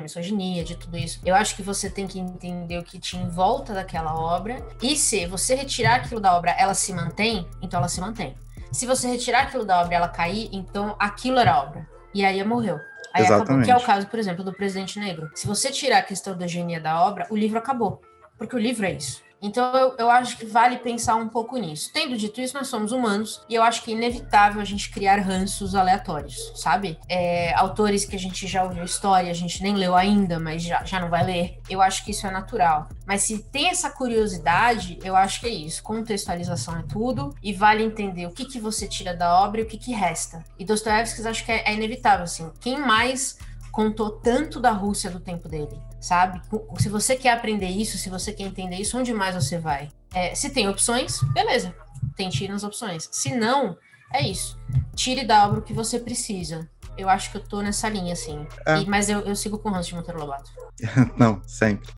misoginia, 0.00 0.64
de 0.64 0.76
tudo 0.76 0.96
isso. 0.96 1.20
Eu 1.24 1.34
acho 1.34 1.54
que 1.54 1.62
você 1.62 1.90
tem 1.90 2.06
que 2.06 2.18
entender 2.18 2.78
o 2.78 2.82
que 2.82 2.98
tinha 2.98 3.22
em 3.22 3.28
volta 3.28 3.74
daquela 3.74 4.18
obra. 4.18 4.66
E 4.82 4.96
se 4.96 5.26
você 5.26 5.54
retirar 5.54 5.96
aquilo 5.96 6.20
da 6.20 6.34
obra, 6.34 6.52
ela 6.52 6.72
se 6.72 6.90
mantém, 6.94 7.46
então 7.60 7.78
ela 7.78 7.88
se 7.88 8.00
mantém. 8.00 8.34
Se 8.72 8.86
você 8.86 9.08
retirar 9.08 9.42
aquilo 9.42 9.64
da 9.64 9.80
obra 9.80 9.92
e 9.92 9.96
ela 9.96 10.08
cair, 10.08 10.48
então 10.52 10.96
aquilo 10.98 11.38
era 11.38 11.62
obra. 11.62 11.86
E 12.14 12.24
aí 12.24 12.42
morreu. 12.44 12.80
Aí 13.12 13.24
acabou, 13.24 13.36
Exatamente. 13.36 13.64
que 13.66 13.70
é 13.70 13.76
o 13.76 13.82
caso, 13.82 14.06
por 14.06 14.18
exemplo, 14.18 14.42
do 14.42 14.52
Presidente 14.52 14.98
Negro. 14.98 15.30
Se 15.34 15.46
você 15.46 15.70
tirar 15.70 15.98
a 15.98 16.02
questão 16.02 16.36
da 16.36 16.44
eugenia 16.44 16.80
da 16.80 17.02
obra, 17.02 17.26
o 17.30 17.36
livro 17.36 17.58
acabou. 17.58 18.00
Porque 18.38 18.56
o 18.56 18.58
livro 18.58 18.86
é 18.86 18.92
isso. 18.92 19.22
Então 19.46 19.72
eu, 19.76 19.94
eu 19.96 20.10
acho 20.10 20.36
que 20.36 20.44
vale 20.44 20.78
pensar 20.78 21.14
um 21.14 21.28
pouco 21.28 21.56
nisso. 21.56 21.90
Tendo 21.92 22.16
dito 22.16 22.40
isso, 22.40 22.54
nós 22.54 22.66
somos 22.66 22.90
humanos 22.90 23.40
e 23.48 23.54
eu 23.54 23.62
acho 23.62 23.82
que 23.82 23.92
é 23.92 23.94
inevitável 23.94 24.60
a 24.60 24.64
gente 24.64 24.90
criar 24.90 25.20
ranços 25.20 25.74
aleatórios, 25.74 26.52
sabe? 26.56 26.98
É, 27.08 27.54
autores 27.54 28.04
que 28.04 28.16
a 28.16 28.18
gente 28.18 28.46
já 28.46 28.64
ouviu 28.64 28.82
história, 28.84 29.30
a 29.30 29.34
gente 29.34 29.62
nem 29.62 29.74
leu 29.74 29.94
ainda, 29.94 30.40
mas 30.40 30.62
já, 30.62 30.84
já 30.84 30.98
não 30.98 31.08
vai 31.08 31.24
ler. 31.24 31.60
Eu 31.70 31.80
acho 31.80 32.04
que 32.04 32.10
isso 32.10 32.26
é 32.26 32.30
natural. 32.30 32.88
Mas 33.06 33.22
se 33.22 33.38
tem 33.38 33.68
essa 33.68 33.88
curiosidade, 33.88 34.98
eu 35.04 35.14
acho 35.14 35.40
que 35.40 35.46
é 35.46 35.50
isso. 35.50 35.82
Contextualização 35.82 36.78
é 36.78 36.82
tudo 36.82 37.34
e 37.40 37.52
vale 37.52 37.84
entender 37.84 38.26
o 38.26 38.32
que, 38.32 38.44
que 38.44 38.58
você 38.58 38.88
tira 38.88 39.14
da 39.14 39.40
obra 39.40 39.60
e 39.60 39.64
o 39.64 39.66
que, 39.66 39.78
que 39.78 39.92
resta. 39.92 40.42
E 40.58 40.64
Dostoiévski 40.64 41.26
acho 41.26 41.44
que 41.44 41.52
é, 41.52 41.70
é 41.70 41.74
inevitável, 41.74 42.24
assim. 42.24 42.50
Quem 42.60 42.80
mais 42.80 43.38
contou 43.76 44.10
tanto 44.10 44.58
da 44.58 44.70
Rússia 44.70 45.10
do 45.10 45.20
tempo 45.20 45.50
dele, 45.50 45.78
sabe? 46.00 46.40
Se 46.78 46.88
você 46.88 47.16
quer 47.16 47.32
aprender 47.32 47.68
isso, 47.68 47.98
se 47.98 48.08
você 48.08 48.32
quer 48.32 48.44
entender 48.44 48.76
isso, 48.76 48.98
onde 48.98 49.12
mais 49.12 49.34
você 49.34 49.58
vai? 49.58 49.88
É, 50.14 50.34
se 50.34 50.50
tem 50.50 50.68
opções, 50.68 51.20
beleza, 51.32 51.74
tente 52.16 52.44
ir 52.44 52.48
nas 52.48 52.64
opções. 52.64 53.08
Se 53.12 53.34
não, 53.34 53.76
é 54.12 54.22
isso. 54.26 54.58
Tire 54.94 55.24
da 55.26 55.44
obra 55.46 55.58
o 55.60 55.62
que 55.62 55.72
você 55.72 55.98
precisa. 55.98 56.68
Eu 56.96 57.08
acho 57.10 57.30
que 57.30 57.36
eu 57.36 57.44
tô 57.44 57.60
nessa 57.60 57.88
linha, 57.88 58.14
assim. 58.14 58.46
É. 58.66 58.78
E- 58.80 58.86
mas 58.86 59.10
eu, 59.10 59.20
eu 59.20 59.36
sigo 59.36 59.58
com 59.58 59.70
o 59.70 59.74
Hans 59.74 59.86
de 59.86 59.94
Monteiro 59.94 60.18
Lobato. 60.20 60.50
Não, 61.18 61.42
sempre. 61.46 61.92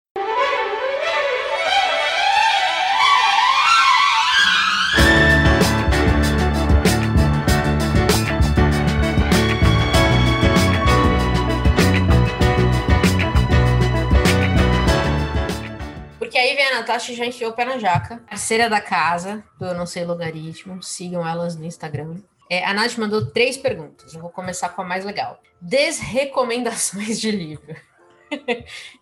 Porque 16.38 16.50
aí 16.50 16.54
vem 16.54 16.68
a 16.68 16.74
Natasha 16.76 17.10
e 17.10 17.16
já 17.16 17.26
enfiou 17.26 17.50
o 17.50 17.52
pé 17.52 17.64
na 17.64 17.78
jaca. 17.78 18.22
Parceira 18.30 18.70
da 18.70 18.80
casa, 18.80 19.42
do 19.58 19.66
Eu 19.66 19.74
Não 19.74 19.84
Sei 19.84 20.04
Logaritmo. 20.04 20.80
Sigam 20.80 21.26
elas 21.26 21.56
no 21.56 21.64
Instagram. 21.64 22.14
É, 22.48 22.64
a 22.64 22.72
Nath 22.72 22.96
mandou 22.96 23.26
três 23.26 23.56
perguntas. 23.56 24.14
Eu 24.14 24.20
vou 24.20 24.30
começar 24.30 24.68
com 24.68 24.82
a 24.82 24.84
mais 24.84 25.04
legal. 25.04 25.42
Desrecomendações 25.60 27.20
de 27.20 27.32
livro. 27.32 27.74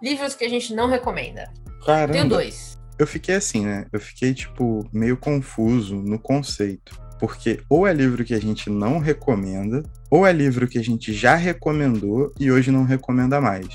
Livros 0.03 0.35
que 0.35 0.47
a 0.47 0.49
gente 0.49 0.75
não 0.75 0.89
recomenda. 0.89 1.53
Caramba. 1.85 2.15
Tenho 2.15 2.27
dois. 2.27 2.79
Eu 2.99 3.07
fiquei 3.07 3.35
assim, 3.35 3.67
né? 3.67 3.87
Eu 3.93 4.01
fiquei, 4.01 4.33
tipo, 4.33 4.89
meio 4.91 5.19
confuso 5.19 5.97
no 5.97 6.19
conceito. 6.19 6.99
Porque 7.21 7.61
ou 7.69 7.87
é 7.87 7.93
livro 7.93 8.25
que 8.25 8.33
a 8.33 8.41
gente 8.41 8.71
não 8.71 8.99
recomenda, 8.99 9.83
ou 10.11 10.27
é 10.27 10.33
livro 10.33 10.67
que 10.67 10.79
a 10.79 10.83
gente 10.83 11.13
já 11.13 11.35
recomendou 11.35 12.33
e 12.41 12.51
hoje 12.51 12.71
não 12.71 12.85
recomenda 12.85 13.43
mais. 13.43 13.69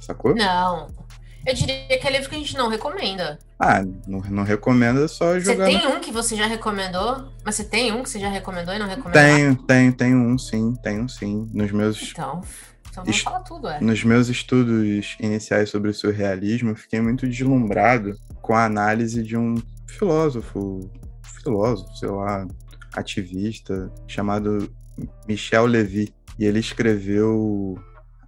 Sacou? 0.00 0.34
Não. 0.34 1.05
Eu 1.46 1.54
diria 1.54 1.98
que 1.98 2.06
é 2.06 2.10
livro 2.10 2.28
que 2.28 2.34
a 2.34 2.38
gente 2.38 2.56
não 2.56 2.68
recomenda. 2.68 3.38
Ah, 3.58 3.82
não, 4.06 4.18
não 4.20 4.42
recomenda 4.42 5.04
é 5.04 5.08
só 5.08 5.34
Você 5.34 5.52
jogar. 5.52 5.66
tem 5.66 5.82
no... 5.82 5.90
um 5.90 6.00
que 6.00 6.10
você 6.10 6.34
já 6.34 6.46
recomendou? 6.46 7.28
Mas 7.44 7.54
você 7.54 7.64
tem 7.64 7.92
um 7.92 8.02
que 8.02 8.10
você 8.10 8.18
já 8.18 8.28
recomendou 8.28 8.74
e 8.74 8.78
não 8.78 8.88
recomendou? 8.88 9.12
Tenho, 9.22 9.54
tenho, 9.54 9.92
tenho 9.92 10.18
um 10.18 10.36
sim, 10.36 10.74
tenho 10.82 11.08
sim. 11.08 11.48
Nos 11.54 11.70
meus, 11.70 12.10
Então, 12.10 12.42
então 12.90 13.04
vamos 13.04 13.20
falar 13.20 13.40
tudo, 13.40 13.68
é. 13.68 13.80
nos 13.80 14.02
meus 14.02 14.28
estudos 14.28 15.16
iniciais 15.20 15.70
sobre 15.70 15.90
o 15.90 15.94
surrealismo, 15.94 16.70
eu 16.70 16.76
fiquei 16.76 17.00
muito 17.00 17.28
deslumbrado 17.28 18.16
com 18.42 18.54
a 18.54 18.64
análise 18.64 19.22
de 19.22 19.36
um 19.36 19.54
filósofo, 19.86 20.90
filósofo, 21.42 21.96
sei 21.96 22.08
lá, 22.08 22.46
ativista, 22.94 23.92
chamado 24.08 24.68
Michel 25.28 25.66
Levy. 25.66 26.12
E 26.38 26.44
ele 26.44 26.58
escreveu 26.58 27.78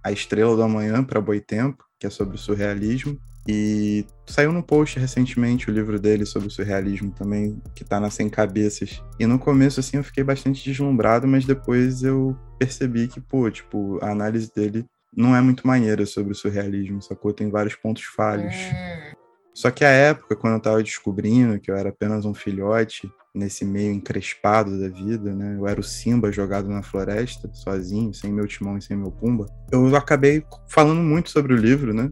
A 0.03 0.11
Estrela 0.11 0.55
do 0.55 0.63
Amanhã 0.63 1.03
para 1.03 1.19
Boitempo, 1.21 1.83
que 1.99 2.07
é 2.07 2.09
sobre 2.09 2.35
o 2.35 2.39
surrealismo. 2.39 3.19
E 3.47 4.05
saiu 4.27 4.51
no 4.51 4.61
post 4.61 4.99
recentemente 4.99 5.69
o 5.69 5.73
livro 5.73 5.99
dele 5.99 6.25
sobre 6.25 6.47
o 6.47 6.51
surrealismo 6.51 7.11
também, 7.11 7.61
que 7.73 7.83
tá 7.83 7.99
na 7.99 8.09
Sem 8.09 8.29
Cabeças. 8.29 9.03
E 9.19 9.25
no 9.25 9.39
começo, 9.39 9.79
assim, 9.79 9.97
eu 9.97 10.03
fiquei 10.03 10.23
bastante 10.23 10.63
deslumbrado, 10.63 11.27
mas 11.27 11.45
depois 11.45 12.03
eu 12.03 12.37
percebi 12.59 13.07
que, 13.07 13.19
pô, 13.19 13.49
tipo, 13.49 13.97
a 14.03 14.11
análise 14.11 14.51
dele 14.55 14.85
não 15.15 15.35
é 15.35 15.41
muito 15.41 15.65
maneira 15.65 16.05
sobre 16.05 16.31
o 16.31 16.35
surrealismo, 16.35 17.01
sacou? 17.01 17.33
Tem 17.33 17.49
vários 17.49 17.75
pontos 17.75 18.03
falhos. 18.03 18.53
Hum, 18.53 19.15
Só 19.53 19.71
que 19.71 19.83
a 19.83 19.89
época, 19.89 20.35
quando 20.35 20.53
eu 20.53 20.61
tava 20.61 20.83
descobrindo 20.83 21.59
que 21.59 21.71
eu 21.71 21.75
era 21.75 21.89
apenas 21.89 22.25
um 22.25 22.33
filhote 22.33 23.11
nesse 23.33 23.63
meio 23.63 23.93
encrespado 23.93 24.79
da 24.79 24.89
vida, 24.89 25.33
né? 25.33 25.55
Eu 25.57 25.67
era 25.67 25.79
o 25.79 25.83
Simba 25.83 26.31
jogado 26.31 26.67
na 26.67 26.81
floresta, 26.81 27.49
sozinho, 27.53 28.13
sem 28.13 28.31
meu 28.31 28.47
timão 28.47 28.77
e 28.77 28.81
sem 28.81 28.97
meu 28.97 29.11
pumba. 29.11 29.45
Eu 29.71 29.95
acabei 29.95 30.43
falando 30.67 31.01
muito 31.01 31.29
sobre 31.29 31.53
o 31.53 31.57
livro, 31.57 31.93
né? 31.93 32.11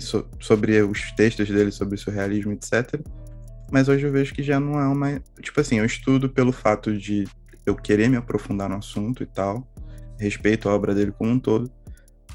So- 0.00 0.28
sobre 0.40 0.82
os 0.82 1.12
textos 1.12 1.48
dele, 1.48 1.70
sobre 1.70 1.96
surrealismo, 1.96 2.52
etc. 2.52 3.00
Mas 3.70 3.88
hoje 3.88 4.06
eu 4.06 4.12
vejo 4.12 4.34
que 4.34 4.42
já 4.42 4.58
não 4.58 4.78
é 4.78 4.86
uma. 4.86 5.22
Tipo 5.40 5.60
assim, 5.60 5.78
eu 5.78 5.84
estudo 5.84 6.28
pelo 6.28 6.52
fato 6.52 6.96
de 6.96 7.24
eu 7.64 7.74
querer 7.74 8.08
me 8.08 8.16
aprofundar 8.16 8.68
no 8.68 8.76
assunto 8.76 9.22
e 9.22 9.26
tal. 9.26 9.66
Respeito 10.18 10.68
a 10.68 10.74
obra 10.74 10.94
dele 10.94 11.12
como 11.12 11.30
um 11.30 11.38
todo 11.38 11.70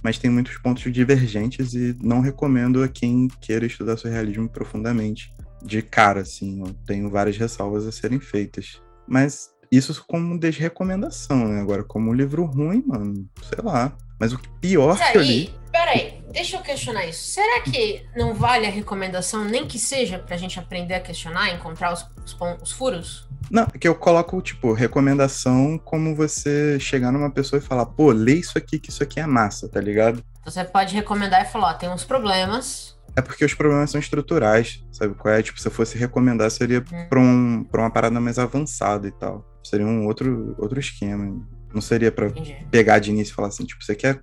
mas 0.04 0.20
tem 0.20 0.30
muitos 0.30 0.58
pontos 0.58 0.92
divergentes 0.92 1.74
e 1.74 1.98
não 2.02 2.20
recomendo 2.20 2.84
a 2.84 2.90
quem 2.90 3.30
queira 3.40 3.66
estudar 3.66 3.96
surrealismo 3.96 4.50
profundamente. 4.50 5.34
De 5.64 5.82
cara, 5.82 6.22
assim, 6.22 6.60
eu 6.60 6.74
tenho 6.86 7.10
várias 7.10 7.38
ressalvas 7.38 7.88
a 7.88 7.92
serem 7.92 8.20
feitas. 8.20 8.82
Mas 9.08 9.54
isso 9.72 10.04
como 10.08 10.40
desrecomendação, 10.40 11.48
né? 11.48 11.62
Agora, 11.62 11.84
como 11.84 12.12
um 12.12 12.14
livro 12.14 12.46
ruim, 12.46 12.84
mano, 12.86 13.28
sei 13.50 13.64
lá. 13.64 13.96
Mas 14.20 14.32
o 14.32 14.40
pior 14.62 14.98
Mas 14.98 15.12
que 15.12 15.18
eu 15.18 15.22
li. 15.22 15.30
aí, 15.30 15.56
peraí, 15.72 16.24
deixa 16.32 16.58
eu 16.58 16.62
questionar 16.62 17.06
isso. 17.06 17.28
Será 17.28 17.62
que 17.62 18.06
não 18.16 18.34
vale 18.34 18.68
a 18.68 18.70
recomendação, 18.70 19.44
nem 19.44 19.68
que 19.68 19.80
seja 19.80 20.20
pra 20.20 20.38
gente 20.38 20.60
aprender 20.60 20.94
a 20.94 21.00
questionar, 21.00 21.54
encontrar 21.54 21.92
os, 21.92 22.06
os, 22.24 22.38
os 22.62 22.72
furos? 22.72 23.28
Não, 23.50 23.66
que 23.66 23.88
eu 23.88 23.96
coloco, 23.96 24.42
tipo, 24.42 24.74
recomendação 24.74 25.78
como 25.78 26.16
você 26.16 26.80
chegar 26.80 27.12
numa 27.12 27.30
pessoa 27.30 27.60
e 27.60 27.66
falar, 27.66 27.86
pô, 27.86 28.12
lê 28.12 28.36
isso 28.36 28.58
aqui, 28.58 28.80
que 28.80 28.90
isso 28.90 29.04
aqui 29.04 29.20
é 29.20 29.26
massa, 29.26 29.68
tá 29.68 29.82
ligado? 29.82 30.24
Você 30.46 30.64
pode 30.64 30.96
recomendar 30.96 31.42
e 31.42 31.52
falar, 31.52 31.72
ó, 31.72 31.74
tem 31.74 31.90
uns 31.90 32.04
problemas. 32.04 32.93
É 33.16 33.22
porque 33.22 33.46
os 33.46 33.54
problemas 33.54 33.92
são 33.92 34.00
estruturais, 34.00 34.84
sabe 34.92 35.14
qual 35.14 35.34
é? 35.34 35.42
Tipo, 35.42 35.60
se 35.62 35.68
eu 35.68 35.72
fosse 35.72 35.98
recomendar, 35.98 36.50
seria 36.50 36.80
Hum. 36.80 37.06
pra, 37.10 37.20
um, 37.20 37.64
pra 37.64 37.82
uma 37.84 37.92
parada 37.92 38.20
mais 38.20 38.40
avançada 38.40 39.08
e 39.08 39.12
tal. 39.12 39.46
Seria 39.64 39.86
um 39.86 40.06
outro, 40.08 40.56
outro 40.58 40.80
esquema. 40.80 41.46
Não 41.74 41.82
seria 41.82 42.12
pra 42.12 42.28
Entendi. 42.28 42.56
pegar 42.72 43.00
de 43.00 43.12
início 43.12 43.32
e 43.32 43.36
falar 43.36 43.50
assim, 43.50 43.66
tipo, 43.66 43.84
você 43.84 43.96
quer 43.96 44.20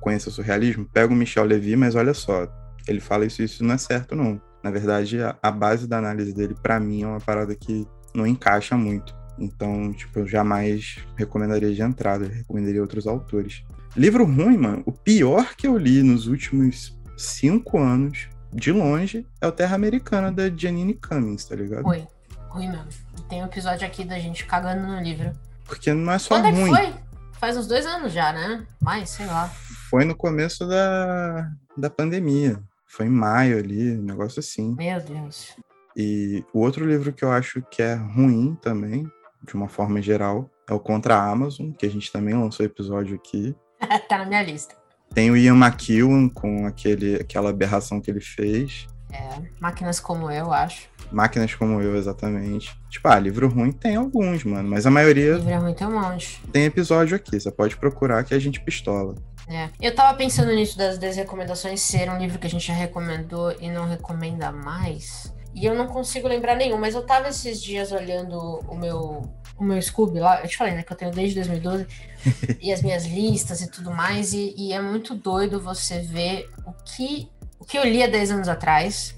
conhecer 0.00 0.28
o 0.28 0.32
surrealismo? 0.32 0.88
Pega 0.92 1.12
o 1.12 1.16
Michel 1.16 1.44
Levy, 1.44 1.76
mas 1.76 1.94
olha 1.94 2.12
só, 2.14 2.46
ele 2.86 3.00
fala 3.00 3.24
isso 3.24 3.40
e 3.42 3.44
isso 3.46 3.64
não 3.64 3.74
é 3.74 3.78
certo, 3.78 4.14
não. 4.14 4.40
Na 4.62 4.70
verdade, 4.70 5.20
a, 5.22 5.36
a 5.42 5.50
base 5.50 5.86
da 5.86 5.98
análise 5.98 6.34
dele, 6.34 6.54
pra 6.62 6.78
mim, 6.80 7.02
é 7.02 7.06
uma 7.06 7.20
parada 7.20 7.54
que 7.54 7.86
não 8.14 8.26
encaixa 8.26 8.76
muito. 8.76 9.14
Então, 9.38 9.92
tipo, 9.92 10.18
eu 10.20 10.26
jamais 10.26 10.98
recomendaria 11.16 11.72
de 11.74 11.82
entrada, 11.82 12.24
eu 12.24 12.30
recomendaria 12.30 12.80
outros 12.80 13.06
autores. 13.06 13.62
Livro 13.96 14.24
ruim, 14.24 14.56
mano, 14.56 14.82
o 14.86 14.92
pior 14.92 15.54
que 15.56 15.66
eu 15.66 15.76
li 15.76 16.02
nos 16.02 16.26
últimos 16.26 16.98
cinco 17.16 17.78
anos, 17.78 18.28
de 18.52 18.72
longe, 18.72 19.26
é 19.40 19.46
o 19.46 19.52
Terra 19.52 19.74
Americana 19.74 20.32
da 20.32 20.48
Janine 20.48 20.94
Cummings, 20.94 21.44
tá 21.44 21.54
ligado? 21.54 21.84
Ruim. 21.84 22.06
Ruim 22.48 22.68
mesmo. 22.70 22.88
Tem 23.28 23.42
um 23.42 23.46
episódio 23.46 23.86
aqui 23.86 24.04
da 24.04 24.18
gente 24.18 24.46
cagando 24.46 24.86
no 24.86 25.00
livro. 25.00 25.32
Porque 25.64 25.92
não 25.92 26.12
é 26.12 26.18
só 26.18 26.36
Quando 26.36 26.46
é 26.46 26.50
ruim. 26.50 26.64
que 26.64 26.76
foi? 26.76 26.94
Faz 27.32 27.56
uns 27.56 27.66
dois 27.66 27.84
anos 27.84 28.12
já, 28.12 28.32
né? 28.32 28.66
Mais, 28.80 29.10
sei 29.10 29.26
lá. 29.26 29.48
Foi 29.90 30.04
no 30.04 30.16
começo 30.16 30.66
da, 30.66 31.50
da 31.76 31.90
pandemia. 31.90 32.62
Foi 32.86 33.06
em 33.06 33.10
maio 33.10 33.58
ali, 33.58 33.98
um 33.98 34.02
negócio 34.02 34.40
assim. 34.40 34.74
Meu 34.74 35.00
Deus. 35.00 35.54
E 35.94 36.44
o 36.52 36.60
outro 36.60 36.86
livro 36.86 37.12
que 37.12 37.24
eu 37.24 37.32
acho 37.32 37.62
que 37.70 37.82
é 37.82 37.94
ruim 37.94 38.56
também, 38.62 39.10
de 39.42 39.54
uma 39.54 39.68
forma 39.68 40.00
geral, 40.00 40.50
é 40.68 40.72
o 40.72 40.80
Contra 40.80 41.16
a 41.16 41.30
Amazon, 41.30 41.72
que 41.72 41.84
a 41.84 41.90
gente 41.90 42.10
também 42.10 42.34
lançou 42.34 42.64
episódio 42.64 43.14
aqui. 43.16 43.54
tá 44.08 44.18
na 44.18 44.24
minha 44.24 44.42
lista. 44.42 44.74
Tem 45.14 45.30
o 45.30 45.36
Ian 45.36 45.56
McEwan 45.56 46.28
com 46.28 46.66
aquele, 46.66 47.16
aquela 47.16 47.50
aberração 47.50 48.00
que 48.00 48.10
ele 48.10 48.20
fez. 48.20 48.86
É, 49.12 49.40
máquinas 49.60 50.00
como 50.00 50.30
eu, 50.30 50.52
acho. 50.52 50.88
Máquinas 51.10 51.54
como 51.54 51.80
eu, 51.80 51.96
exatamente. 51.96 52.78
Tipo, 52.90 53.08
ah, 53.08 53.18
livro 53.18 53.48
ruim 53.48 53.72
tem 53.72 53.96
alguns, 53.96 54.44
mano. 54.44 54.68
Mas 54.68 54.86
a 54.86 54.90
maioria 54.90 55.34
Livro 55.34 55.50
é 55.50 55.56
ruim, 55.56 55.74
tem 55.74 55.86
um 55.86 56.00
monte. 56.00 56.42
tem 56.52 56.64
episódio 56.64 57.16
aqui. 57.16 57.38
Você 57.38 57.50
pode 57.50 57.76
procurar 57.76 58.24
que 58.24 58.34
a 58.34 58.38
gente 58.38 58.60
pistola. 58.60 59.14
É. 59.48 59.68
Eu 59.80 59.94
tava 59.94 60.16
pensando 60.16 60.52
nisso 60.52 60.76
das 60.76 60.98
desrecomendações 60.98 61.80
ser 61.80 62.10
um 62.10 62.18
livro 62.18 62.38
que 62.38 62.46
a 62.46 62.50
gente 62.50 62.66
já 62.66 62.74
recomendou 62.74 63.54
e 63.60 63.70
não 63.70 63.86
recomenda 63.86 64.50
mais. 64.50 65.32
E 65.54 65.64
eu 65.64 65.74
não 65.74 65.86
consigo 65.86 66.28
lembrar 66.28 66.56
nenhum, 66.56 66.78
mas 66.78 66.94
eu 66.94 67.02
tava 67.02 67.28
esses 67.28 67.62
dias 67.62 67.92
olhando 67.92 68.36
o 68.68 68.76
meu, 68.76 69.22
o 69.58 69.64
meu 69.64 69.80
Scooby 69.80 70.20
lá. 70.20 70.40
Eu 70.40 70.48
te 70.48 70.56
falei, 70.56 70.74
né, 70.74 70.82
que 70.82 70.92
eu 70.92 70.96
tenho 70.96 71.10
desde 71.10 71.36
2012. 71.36 71.86
e 72.60 72.72
as 72.72 72.82
minhas 72.82 73.06
listas 73.06 73.60
e 73.60 73.70
tudo 73.70 73.90
mais. 73.90 74.32
E, 74.32 74.54
e 74.56 74.72
é 74.72 74.80
muito 74.80 75.14
doido 75.14 75.60
você 75.60 76.00
ver 76.00 76.48
o 76.64 76.72
que, 76.84 77.28
o 77.58 77.64
que 77.64 77.78
eu 77.78 77.84
li 77.84 78.02
há 78.02 78.06
10 78.06 78.30
anos 78.32 78.48
atrás 78.48 79.14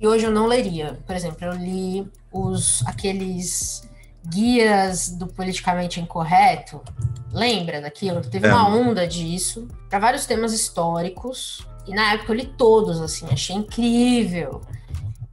e 0.00 0.06
hoje 0.06 0.24
eu 0.26 0.30
não 0.30 0.46
leria. 0.46 0.98
Por 1.06 1.14
exemplo, 1.14 1.44
eu 1.44 1.52
li 1.52 2.10
os 2.32 2.84
aqueles 2.86 3.88
guias 4.26 5.10
do 5.10 5.26
politicamente 5.26 6.00
incorreto 6.00 6.82
Lembra 7.32 7.80
daquilo? 7.80 8.20
Teve 8.22 8.46
É. 8.46 8.52
uma 8.52 8.68
onda 8.68 9.06
disso 9.06 9.68
para 9.88 9.98
vários 9.98 10.26
temas 10.26 10.52
históricos. 10.52 11.66
E 11.86 11.94
na 11.94 12.12
época 12.12 12.32
eu 12.32 12.36
li 12.36 12.46
todos, 12.46 13.00
assim, 13.00 13.26
achei 13.30 13.56
incrível. 13.56 14.60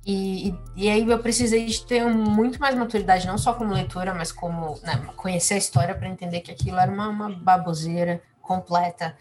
E, 0.06 0.54
e, 0.76 0.88
aí 0.88 1.10
eu 1.10 1.18
precisei 1.18 1.66
de 1.66 1.84
ter 1.84 2.06
muito 2.06 2.60
mais 2.60 2.76
maturidade, 2.76 3.26
não 3.26 3.40
só 3.40 3.54
como 3.54 3.74
leitora, 3.74 4.14
mas 4.14 4.32
como 4.32 4.80
né, 4.84 5.02
conhecer 5.16 5.56
a 5.56 5.58
história 5.58 5.96
para 5.96 6.08
entender 6.08 6.42
que 6.42 6.52
aquilo 6.52 6.78
era 6.78 6.92
uma, 6.92 7.10
uma 7.10 7.30
baboseira 7.30 8.22
completa. 8.40 9.18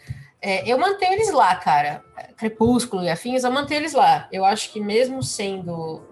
É, 0.46 0.70
eu 0.70 0.78
mantenho 0.78 1.14
eles 1.14 1.32
lá, 1.32 1.56
cara. 1.56 2.02
Crepúsculo 2.36 3.02
e 3.02 3.08
afins, 3.08 3.44
eu 3.44 3.50
mantenho 3.50 3.80
eles 3.80 3.94
lá. 3.94 4.28
Eu 4.30 4.44
acho 4.44 4.70
que 4.70 4.78
mesmo 4.78 5.22
sendo 5.22 6.02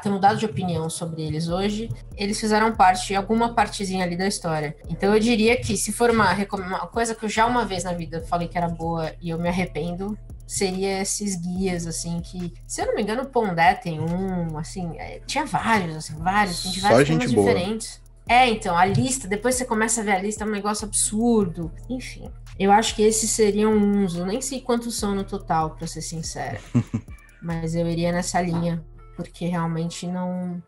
ter 0.00 0.08
mudado 0.08 0.38
de 0.38 0.46
opinião 0.46 0.88
sobre 0.88 1.22
eles 1.22 1.48
hoje, 1.48 1.88
eles 2.16 2.38
fizeram 2.38 2.70
parte, 2.72 3.16
alguma 3.16 3.52
partezinha 3.52 4.04
ali 4.04 4.16
da 4.16 4.28
história. 4.28 4.76
Então 4.88 5.12
eu 5.12 5.18
diria 5.18 5.56
que 5.56 5.76
se 5.76 5.90
for 5.90 6.08
uma, 6.08 6.32
uma 6.52 6.86
coisa 6.86 7.16
que 7.16 7.24
eu 7.24 7.28
já 7.28 7.44
uma 7.46 7.64
vez 7.64 7.82
na 7.82 7.92
vida 7.92 8.24
falei 8.28 8.46
que 8.46 8.56
era 8.56 8.68
boa 8.68 9.12
e 9.20 9.30
eu 9.30 9.38
me 9.40 9.48
arrependo, 9.48 10.16
seria 10.50 11.00
esses 11.00 11.36
guias, 11.36 11.86
assim, 11.86 12.20
que, 12.20 12.52
se 12.66 12.82
eu 12.82 12.86
não 12.88 12.96
me 12.96 13.02
engano, 13.02 13.22
o 13.22 13.26
Pondé 13.26 13.72
tem 13.74 14.00
um, 14.00 14.58
assim, 14.58 14.98
é, 14.98 15.20
tinha 15.24 15.46
vários, 15.46 15.94
assim, 15.94 16.16
vários, 16.16 16.62
tem 16.64 16.82
vários 16.82 17.08
temas 17.08 17.32
boa. 17.32 17.46
diferentes. 17.46 18.02
É, 18.28 18.48
então, 18.48 18.76
a 18.76 18.84
lista, 18.84 19.28
depois 19.28 19.54
você 19.54 19.64
começa 19.64 20.00
a 20.00 20.04
ver 20.04 20.10
a 20.10 20.18
lista, 20.18 20.42
é 20.42 20.46
um 20.48 20.50
negócio 20.50 20.88
absurdo. 20.88 21.70
Enfim, 21.88 22.28
eu 22.58 22.72
acho 22.72 22.96
que 22.96 23.02
esses 23.02 23.30
seriam 23.30 23.72
uns, 23.72 24.16
eu 24.16 24.26
nem 24.26 24.40
sei 24.40 24.60
quantos 24.60 24.96
são 24.96 25.14
no 25.14 25.22
total, 25.22 25.70
pra 25.70 25.86
ser 25.86 26.02
sincera. 26.02 26.60
Mas 27.40 27.76
eu 27.76 27.86
iria 27.86 28.10
nessa 28.10 28.42
linha, 28.42 28.84
porque 29.14 29.46
realmente 29.46 30.04
não, 30.04 30.60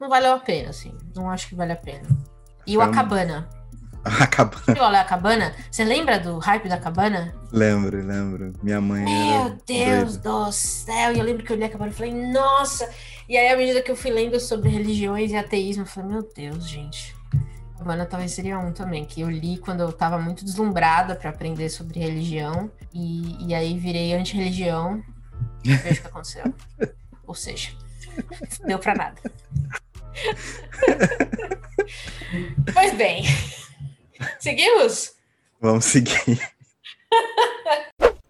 não 0.00 0.08
valeu 0.08 0.32
a 0.32 0.40
pena, 0.40 0.70
assim. 0.70 0.92
Não 1.14 1.30
acho 1.30 1.48
que 1.48 1.54
vale 1.54 1.72
a 1.72 1.76
pena. 1.76 2.08
E 2.66 2.76
o 2.76 2.80
Foi 2.80 2.90
Acabana. 4.08 4.24
Acabando. 4.24 4.74
Viu 4.74 4.84
a 4.84 5.00
Acabana? 5.00 5.54
Você 5.70 5.84
lembra 5.84 6.18
do 6.18 6.38
hype 6.38 6.68
da 6.68 6.78
Cabana? 6.78 7.34
Lembro, 7.52 8.04
lembro. 8.04 8.52
Minha 8.62 8.80
mãe 8.80 9.04
Meu 9.04 9.56
Deus 9.66 10.16
doida. 10.16 10.46
do 10.46 10.52
céu! 10.52 11.12
E 11.12 11.18
eu 11.18 11.24
lembro 11.24 11.44
que 11.44 11.52
eu 11.52 11.56
li 11.56 11.64
a 11.64 11.68
Cabana 11.68 11.90
e 11.90 11.94
falei, 11.94 12.14
nossa! 12.14 12.88
E 13.28 13.36
aí, 13.36 13.48
à 13.48 13.56
medida 13.56 13.82
que 13.82 13.90
eu 13.90 13.96
fui 13.96 14.10
lendo 14.10 14.40
sobre 14.40 14.70
religiões 14.70 15.30
e 15.32 15.36
ateísmo, 15.36 15.82
eu 15.82 15.86
falei, 15.86 16.10
meu 16.10 16.28
Deus, 16.34 16.68
gente. 16.68 17.14
Cabana 17.76 18.06
talvez 18.06 18.32
seria 18.32 18.58
um 18.58 18.72
também, 18.72 19.04
que 19.04 19.20
eu 19.20 19.30
li 19.30 19.58
quando 19.58 19.80
eu 19.80 19.92
tava 19.92 20.18
muito 20.18 20.44
deslumbrada 20.44 21.14
para 21.14 21.30
aprender 21.30 21.68
sobre 21.68 22.00
religião. 22.00 22.70
E, 22.92 23.46
e 23.46 23.54
aí 23.54 23.78
virei 23.78 24.14
anti-religião. 24.14 25.02
E 25.64 25.74
Veja 25.74 26.00
o 26.00 26.02
que 26.02 26.08
aconteceu. 26.08 26.54
Ou 27.26 27.34
seja, 27.34 27.70
deu 28.66 28.78
pra 28.78 28.94
nada. 28.94 29.20
pois 32.72 32.94
bem. 32.94 33.24
Seguimos? 34.38 35.12
Vamos 35.60 35.84
seguir. 35.84 36.40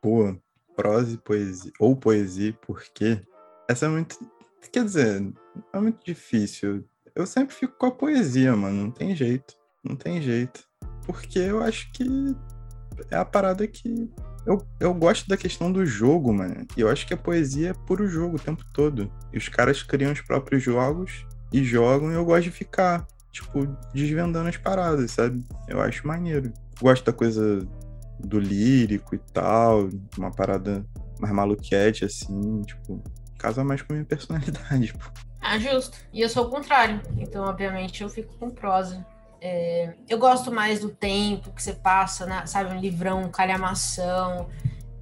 Pô, 0.02 0.36
prosa 0.76 1.14
e 1.14 1.16
poesia, 1.16 1.72
ou 1.80 1.96
poesia, 1.96 2.52
por 2.60 2.82
quê? 2.92 3.18
Essa 3.68 3.86
é 3.86 3.88
muito. 3.88 4.18
Quer 4.72 4.84
dizer, 4.84 5.32
é 5.72 5.80
muito 5.80 6.04
difícil. 6.04 6.84
Eu 7.14 7.26
sempre 7.26 7.54
fico 7.54 7.76
com 7.78 7.86
a 7.86 7.90
poesia, 7.90 8.54
mano. 8.54 8.84
Não 8.84 8.90
tem 8.90 9.14
jeito. 9.14 9.54
Não 9.82 9.96
tem 9.96 10.20
jeito. 10.20 10.64
Porque 11.04 11.38
eu 11.38 11.62
acho 11.62 11.90
que 11.92 12.04
é 13.10 13.16
a 13.16 13.24
parada 13.24 13.66
que. 13.66 14.10
Eu, 14.44 14.64
eu 14.78 14.94
gosto 14.94 15.28
da 15.28 15.36
questão 15.36 15.72
do 15.72 15.84
jogo, 15.84 16.32
mano. 16.32 16.66
E 16.76 16.80
eu 16.80 16.88
acho 16.88 17.06
que 17.06 17.14
a 17.14 17.16
poesia 17.16 17.70
é 17.70 17.86
puro 17.86 18.06
jogo 18.06 18.36
o 18.36 18.40
tempo 18.40 18.64
todo. 18.72 19.10
E 19.32 19.38
os 19.38 19.48
caras 19.48 19.82
criam 19.82 20.12
os 20.12 20.20
próprios 20.20 20.62
jogos 20.62 21.26
e 21.52 21.64
jogam, 21.64 22.12
e 22.12 22.14
eu 22.14 22.24
gosto 22.24 22.44
de 22.44 22.50
ficar, 22.50 23.06
tipo, 23.32 23.66
desvendando 23.92 24.48
as 24.48 24.56
paradas, 24.56 25.10
sabe? 25.10 25.44
Eu 25.66 25.80
acho 25.80 26.06
maneiro. 26.06 26.52
Gosto 26.80 27.04
da 27.04 27.12
coisa 27.12 27.66
do 28.20 28.38
lírico 28.38 29.14
e 29.14 29.18
tal, 29.32 29.88
uma 30.16 30.30
parada 30.30 30.84
mais 31.20 31.34
maluquete, 31.34 32.04
assim, 32.04 32.62
tipo, 32.62 33.02
casa 33.36 33.62
mais 33.64 33.82
com 33.82 33.92
a 33.92 33.96
minha 33.96 34.06
personalidade, 34.06 34.92
pô. 34.92 35.04
Ah, 35.40 35.58
justo. 35.58 35.96
E 36.12 36.20
eu 36.20 36.28
sou 36.28 36.46
o 36.46 36.50
contrário. 36.50 37.00
Então, 37.18 37.44
obviamente, 37.44 38.02
eu 38.02 38.08
fico 38.08 38.34
com 38.36 38.50
prosa. 38.50 39.06
É, 39.40 39.94
eu 40.08 40.18
gosto 40.18 40.50
mais 40.50 40.80
do 40.80 40.88
tempo 40.88 41.52
que 41.52 41.62
você 41.62 41.72
passa, 41.74 42.26
na- 42.26 42.46
sabe? 42.46 42.74
Um 42.74 42.80
livrão, 42.80 43.22
um 43.22 43.30
calhamação. 43.30 44.48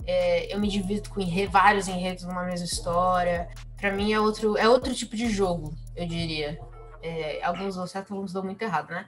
É, 0.06 0.52
eu 0.54 0.58
me 0.60 0.68
divirto 0.68 1.08
com 1.10 1.20
enre- 1.20 1.46
vários 1.46 1.88
enredos 1.88 2.24
numa 2.24 2.42
mesma 2.44 2.66
história. 2.66 3.48
Pra 3.78 3.90
mim 3.92 4.12
é 4.12 4.20
outro, 4.20 4.56
é 4.58 4.68
outro 4.68 4.92
tipo 4.94 5.16
de 5.16 5.28
jogo, 5.30 5.74
eu 5.96 6.06
diria. 6.06 6.58
É, 7.02 7.42
alguns 7.42 7.76
dão 7.76 7.86
certo, 7.86 8.12
alguns 8.12 8.32
dão 8.32 8.42
muito 8.42 8.60
errado, 8.60 8.90
né? 8.90 9.06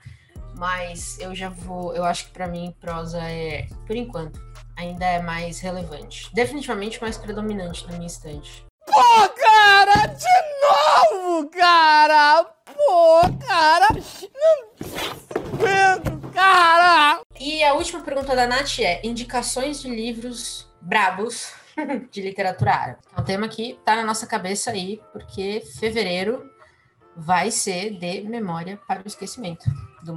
Mas 0.57 1.19
eu 1.19 1.35
já 1.35 1.51
vou. 1.51 1.95
Eu 1.95 2.05
acho 2.05 2.27
que 2.27 2.31
pra 2.33 2.47
mim 2.47 2.75
prosa 2.81 3.19
é, 3.23 3.67
por 3.87 3.95
enquanto, 3.95 4.41
ainda 4.75 5.05
é 5.05 5.21
mais 5.21 5.61
relevante. 5.61 6.31
Definitivamente 6.35 7.01
mais 7.01 7.19
predominante 7.19 7.87
na 7.87 7.93
minha 7.93 8.07
estante. 8.07 8.65
Pô, 8.87 9.29
cara, 9.37 10.07
de 10.07 11.13
novo, 11.13 11.49
cara! 11.51 12.45
Pô, 12.65 13.21
cara! 13.47 13.89
Não 14.33 15.55
aguento, 15.55 16.33
cara! 16.33 17.21
E 17.39 17.63
a 17.63 17.75
última 17.75 18.01
pergunta 18.01 18.35
da 18.35 18.47
Nath 18.47 18.79
é: 18.79 19.01
indicações 19.05 19.83
de 19.83 19.89
livros 19.89 20.69
brabos 20.81 21.53
de 22.11 22.23
literatura 22.23 22.73
árabe. 22.73 22.99
É 23.17 23.21
um 23.21 23.25
tema 23.25 23.49
que 23.49 23.79
tá 23.85 23.97
na 23.97 24.05
nossa 24.05 24.27
cabeça 24.27 24.71
aí, 24.71 25.01
porque 25.13 25.63
fevereiro 25.79 26.49
vai 27.17 27.51
ser 27.51 27.99
de 27.99 28.23
memória 28.23 28.79
para 28.87 29.03
o 29.03 29.07
esquecimento. 29.07 29.65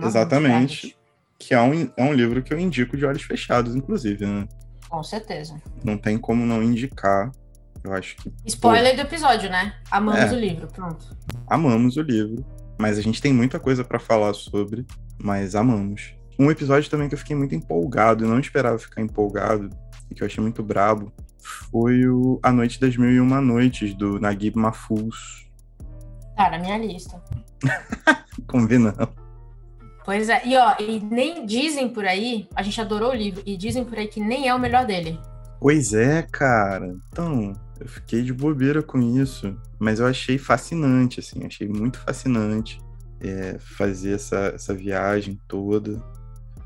Exatamente. 0.04 0.98
Que 1.38 1.54
é 1.54 1.62
um, 1.62 1.90
é 1.96 2.04
um 2.04 2.14
livro 2.14 2.44
que 2.44 2.54
eu 2.54 2.60
indico 2.60 2.98
de 2.98 3.06
olhos 3.06 3.24
fechados, 3.24 3.74
inclusive, 3.76 4.26
né? 4.26 4.48
Com 4.90 5.02
certeza. 5.04 5.62
Não 5.84 5.98
tem 5.98 6.18
como 6.18 6.46
não 6.46 6.62
indicar. 6.62 7.32
Eu 7.84 7.94
acho 7.94 8.16
que 8.18 8.32
Spoiler 8.46 8.96
do 8.96 9.02
episódio, 9.02 9.50
né? 9.50 9.74
Amamos 9.90 10.32
É. 10.32 10.34
o 10.34 10.40
livro, 10.40 10.68
pronto. 10.68 11.06
amamos 11.48 11.98
o 11.98 12.02
livro, 12.02 12.46
mas 12.78 12.98
a 12.98 13.02
gente 13.02 13.22
tem 13.22 13.34
muita 13.34 13.60
coisa 13.60 13.84
pra 13.84 14.00
falar 14.00 14.34
sobre, 14.34 14.86
mas 15.22 15.56
amamos. 15.56 16.14
Um 16.38 16.50
episódio 16.52 16.90
também 16.90 17.08
que 17.10 17.16
eu 17.16 17.20
fiquei 17.20 17.36
muito 17.36 17.56
empolgado, 17.56 18.24
e 18.24 18.28
não 18.28 18.40
esperava 18.40 18.78
ficar 18.78 19.02
empolgado, 19.02 19.70
e 20.10 20.16
que 20.16 20.24
eu 20.24 20.28
achei 20.28 20.42
muito 20.42 20.64
brabo, 20.64 21.12
foi 21.72 22.08
o 22.08 22.40
A 22.44 22.52
Noite 22.52 22.80
das 22.80 22.96
Mil 22.98 23.12
e 23.12 23.20
Uma 23.20 23.42
Noites, 23.42 23.94
do 23.94 24.20
Naguib 24.20 24.56
Mahfouz. 24.58 25.48
Tá 26.36 26.50
na 26.52 26.60
minha 26.60 26.78
lista. 26.78 27.22
Combinando. 28.48 29.10
Pois 30.06 30.30
é, 30.30 30.42
e 30.48 30.56
ó, 30.58 30.76
e 30.80 31.00
nem 31.00 31.46
dizem 31.46 31.90
por 31.90 32.06
aí, 32.06 32.48
a 32.56 32.64
gente 32.64 32.80
adorou 32.82 33.12
o 33.12 33.16
livro, 33.16 33.42
e 33.46 33.56
dizem 33.58 33.84
por 33.84 33.98
aí 33.98 34.08
que 34.08 34.20
nem 34.20 34.48
é 34.48 34.56
o 34.56 34.60
melhor 34.60 34.86
dele. 34.86 35.20
Pois 35.60 35.94
é, 35.94 36.22
cara. 36.32 36.96
Então, 37.12 37.52
eu 37.80 37.88
fiquei 37.88 38.22
de 38.22 38.34
bobeira 38.34 38.84
com 38.84 39.00
isso, 39.00 39.56
mas 39.80 40.00
eu 40.00 40.06
achei 40.06 40.38
fascinante, 40.38 41.20
assim, 41.20 41.46
achei 41.46 41.68
muito 41.68 41.98
fascinante 42.00 42.82
é, 43.22 43.58
fazer 43.58 44.12
essa, 44.12 44.52
essa 44.54 44.74
viagem 44.74 45.40
toda. 45.48 46.02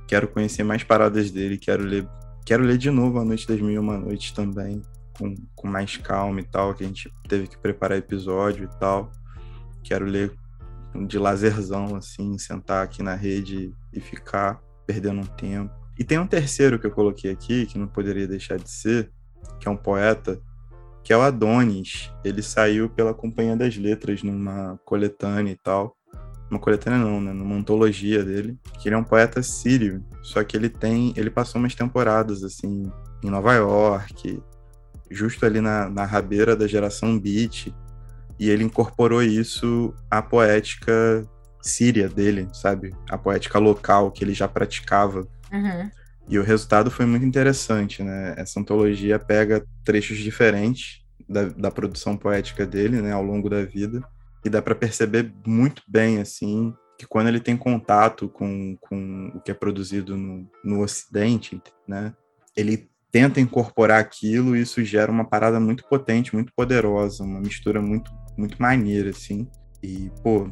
Quero 0.08 0.28
conhecer 0.28 0.64
mais 0.64 0.84
paradas 0.84 1.30
dele, 1.30 1.58
quero 1.58 1.84
ler, 1.84 2.08
quero 2.46 2.64
ler 2.64 2.78
de 2.78 2.90
novo 2.90 3.20
A 3.20 3.26
Noite 3.26 3.48
das 3.48 3.60
Mil 3.60 3.72
e 3.72 3.78
Uma 3.78 3.98
Noites 3.98 4.32
também, 4.32 4.82
com, 5.18 5.36
com 5.56 5.68
mais 5.68 5.98
calma 5.98 6.40
e 6.40 6.44
tal, 6.44 6.74
que 6.74 6.84
a 6.84 6.88
gente 6.88 7.14
teve 7.28 7.48
que 7.48 7.58
preparar 7.58 7.98
episódio 7.98 8.66
e 8.66 8.80
tal. 8.80 9.12
Quero 9.84 10.06
ler 10.06 10.34
de 11.08 11.20
lazerzão, 11.20 11.96
assim, 11.96 12.38
sentar 12.38 12.84
aqui 12.84 13.04
na 13.04 13.14
rede 13.14 13.72
e 13.92 14.00
ficar 14.00 14.60
perdendo 14.86 15.22
um 15.22 15.26
tempo. 15.26 15.74
E 15.98 16.04
tem 16.04 16.18
um 16.18 16.28
terceiro 16.28 16.80
que 16.80 16.88
eu 16.88 16.92
coloquei 16.92 17.32
aqui, 17.32 17.68
que 17.68 17.78
não 17.78 17.88
poderia 17.88 18.28
deixar 18.28 18.58
de 18.58 18.70
ser, 18.70 19.12
que 19.60 19.68
é 19.68 19.72
um 19.72 19.78
poeta 19.78 20.42
que 21.04 21.12
é 21.12 21.18
o 21.18 21.22
Adonis. 21.22 22.12
Ele 22.24 22.42
saiu 22.42 22.90
pela 22.90 23.14
Companhia 23.14 23.56
das 23.56 23.76
Letras 23.76 24.24
numa 24.24 24.80
coletânea 24.86 25.52
e 25.52 25.58
tal. 25.58 25.96
Uma 26.50 26.60
coletânea 26.60 27.00
não, 27.00 27.20
né? 27.20 27.34
Numa 27.34 27.56
antologia 27.56 28.24
dele. 28.24 28.58
Que 28.80 28.88
ele 28.88 28.96
é 28.96 28.98
um 28.98 29.04
poeta 29.04 29.44
sírio. 29.44 30.04
Só 30.22 30.44
que 30.44 30.56
ele 30.56 30.70
tem. 30.70 31.14
Ele 31.18 31.30
passou 31.30 31.60
umas 31.60 31.76
temporadas, 31.76 32.44
assim, 32.44 32.92
em 33.24 33.30
Nova 33.30 33.54
York, 33.54 34.42
justo 35.10 35.46
ali 35.46 35.60
na, 35.60 35.90
na 35.90 36.06
rabeira 36.06 36.56
da 36.56 36.68
geração 36.68 37.20
beat. 37.20 37.74
E 38.40 38.50
ele 38.50 38.64
incorporou 38.64 39.22
isso 39.22 39.94
à 40.10 40.22
poética 40.22 41.28
síria 41.62 42.10
dele, 42.10 42.48
sabe? 42.54 42.94
A 43.10 43.18
poética 43.18 43.60
local 43.60 44.12
que 44.12 44.24
ele 44.24 44.34
já 44.34 44.48
praticava. 44.48 45.28
Uhum. 45.52 45.90
E 46.28 46.40
o 46.40 46.44
resultado 46.44 46.90
foi 46.90 47.06
muito 47.06 47.26
interessante, 47.26 48.02
né? 48.02 48.34
Essa 48.38 48.60
antologia 48.60 49.20
pega 49.20 49.66
trechos 49.84 50.18
diferentes 50.18 51.04
da, 51.28 51.46
da 51.46 51.72
produção 51.72 52.18
poética 52.18 52.66
dele, 52.66 53.02
né, 53.02 53.12
ao 53.12 53.24
longo 53.24 53.50
da 53.50 53.64
vida, 53.64 54.04
e 54.44 54.50
dá 54.50 54.62
para 54.62 54.76
perceber 54.76 55.34
muito 55.46 55.82
bem, 55.88 56.20
assim, 56.20 56.74
que 56.98 57.06
quando 57.08 57.28
ele 57.28 57.40
tem 57.40 57.58
contato 57.58 58.30
com, 58.30 58.78
com 58.82 59.32
o 59.36 59.42
que 59.42 59.52
é 59.52 59.54
produzido 59.54 60.18
no, 60.18 60.48
no 60.64 60.82
Ocidente, 60.82 61.62
né, 61.88 62.14
ele 62.56 62.90
tenta 63.12 63.40
incorporar 63.40 64.00
aquilo 64.00 64.56
e 64.56 64.62
isso 64.62 64.84
gera 64.84 65.12
uma 65.12 65.24
parada 65.24 65.60
muito 65.60 65.88
potente, 65.88 66.34
muito 66.34 66.52
poderosa, 66.56 67.24
uma 67.24 67.40
mistura 67.40 67.82
muito, 67.82 68.12
muito 68.38 68.60
maneira, 68.60 69.12
assim. 69.12 69.48
E, 69.84 70.10
pô, 70.24 70.50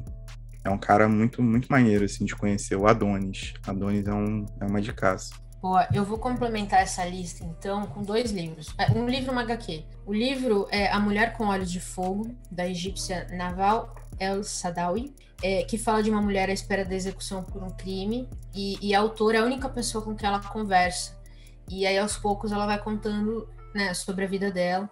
é 0.64 0.70
um 0.70 0.78
cara 0.78 1.10
muito, 1.10 1.42
muito 1.42 1.68
maneiro, 1.72 2.06
assim, 2.06 2.24
de 2.24 2.36
conhecer, 2.36 2.76
o 2.76 2.86
Adonis. 2.86 3.54
Adonis 3.66 4.06
é, 4.06 4.14
um, 4.14 4.46
é 4.62 4.66
uma 4.66 4.80
de 4.80 4.94
caça. 4.94 5.34
Boa, 5.62 5.88
eu 5.94 6.04
vou 6.04 6.18
complementar 6.18 6.82
essa 6.82 7.06
lista 7.06 7.46
então 7.46 7.86
com 7.86 8.02
dois 8.02 8.32
livros. 8.32 8.74
É, 8.80 8.92
Um 8.98 9.08
livro 9.08 9.32
uma 9.32 9.42
HQ. 9.42 9.86
O 10.08 10.14
livro 10.14 10.68
é 10.72 10.88
A 10.88 11.00
Mulher 11.00 11.34
com 11.34 11.46
Olhos 11.46 11.72
de 11.72 11.80
Fogo, 11.80 12.36
da 12.50 12.68
egípcia 12.68 13.28
Naval 13.30 13.96
El 14.20 14.44
Sadawi, 14.44 15.14
é, 15.44 15.64
que 15.64 15.78
fala 15.78 16.02
de 16.02 16.10
uma 16.10 16.22
mulher 16.22 16.50
à 16.50 16.54
espera 16.54 16.84
da 16.84 16.96
execução 16.96 17.44
por 17.44 17.62
um 17.62 17.70
crime, 17.70 18.28
e, 18.56 18.78
e 18.82 18.96
a 18.96 19.00
autora 19.00 19.38
é 19.38 19.42
a 19.42 19.46
única 19.46 19.70
pessoa 19.70 20.04
com 20.04 20.16
quem 20.16 20.28
ela 20.28 20.40
conversa. 20.40 21.20
E 21.70 21.86
aí, 21.86 21.98
aos 21.98 22.18
poucos, 22.18 22.52
ela 22.52 22.66
vai 22.66 22.80
contando 22.80 23.48
né, 23.74 23.94
sobre 23.94 24.26
a 24.26 24.28
vida 24.28 24.52
dela. 24.52 24.90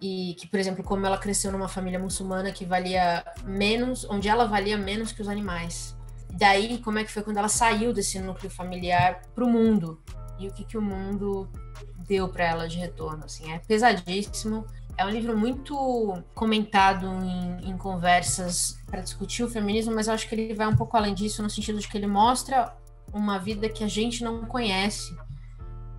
E 0.00 0.34
que, 0.38 0.46
por 0.46 0.58
exemplo, 0.58 0.82
como 0.82 1.06
ela 1.06 1.16
cresceu 1.16 1.52
numa 1.52 1.68
família 1.68 1.98
muçulmana 1.98 2.52
que 2.52 2.64
valia 2.64 3.24
menos, 3.44 4.04
onde 4.08 4.28
ela 4.28 4.46
valia 4.46 4.76
menos 4.76 5.12
que 5.12 5.22
os 5.22 5.28
animais. 5.28 5.95
Daí, 6.36 6.78
como 6.78 6.98
é 6.98 7.04
que 7.04 7.10
foi 7.10 7.22
quando 7.22 7.38
ela 7.38 7.48
saiu 7.48 7.92
desse 7.92 8.20
núcleo 8.20 8.50
familiar 8.50 9.22
para 9.34 9.44
o 9.44 9.48
mundo 9.48 10.00
e 10.38 10.46
o 10.48 10.52
que, 10.52 10.64
que 10.64 10.76
o 10.76 10.82
mundo 10.82 11.48
deu 12.06 12.28
para 12.28 12.44
ela 12.44 12.68
de 12.68 12.78
retorno, 12.78 13.24
assim, 13.24 13.50
é 13.50 13.58
pesadíssimo. 13.58 14.66
É 14.98 15.04
um 15.04 15.08
livro 15.08 15.36
muito 15.36 16.22
comentado 16.34 17.06
em, 17.06 17.70
em 17.70 17.76
conversas 17.76 18.78
para 18.86 19.00
discutir 19.00 19.44
o 19.44 19.48
feminismo, 19.48 19.94
mas 19.94 20.08
eu 20.08 20.14
acho 20.14 20.28
que 20.28 20.34
ele 20.34 20.54
vai 20.54 20.66
um 20.66 20.76
pouco 20.76 20.96
além 20.96 21.14
disso, 21.14 21.42
no 21.42 21.48
sentido 21.48 21.78
de 21.78 21.88
que 21.88 21.96
ele 21.96 22.06
mostra 22.06 22.74
uma 23.12 23.38
vida 23.38 23.68
que 23.68 23.82
a 23.82 23.88
gente 23.88 24.22
não 24.22 24.44
conhece 24.44 25.16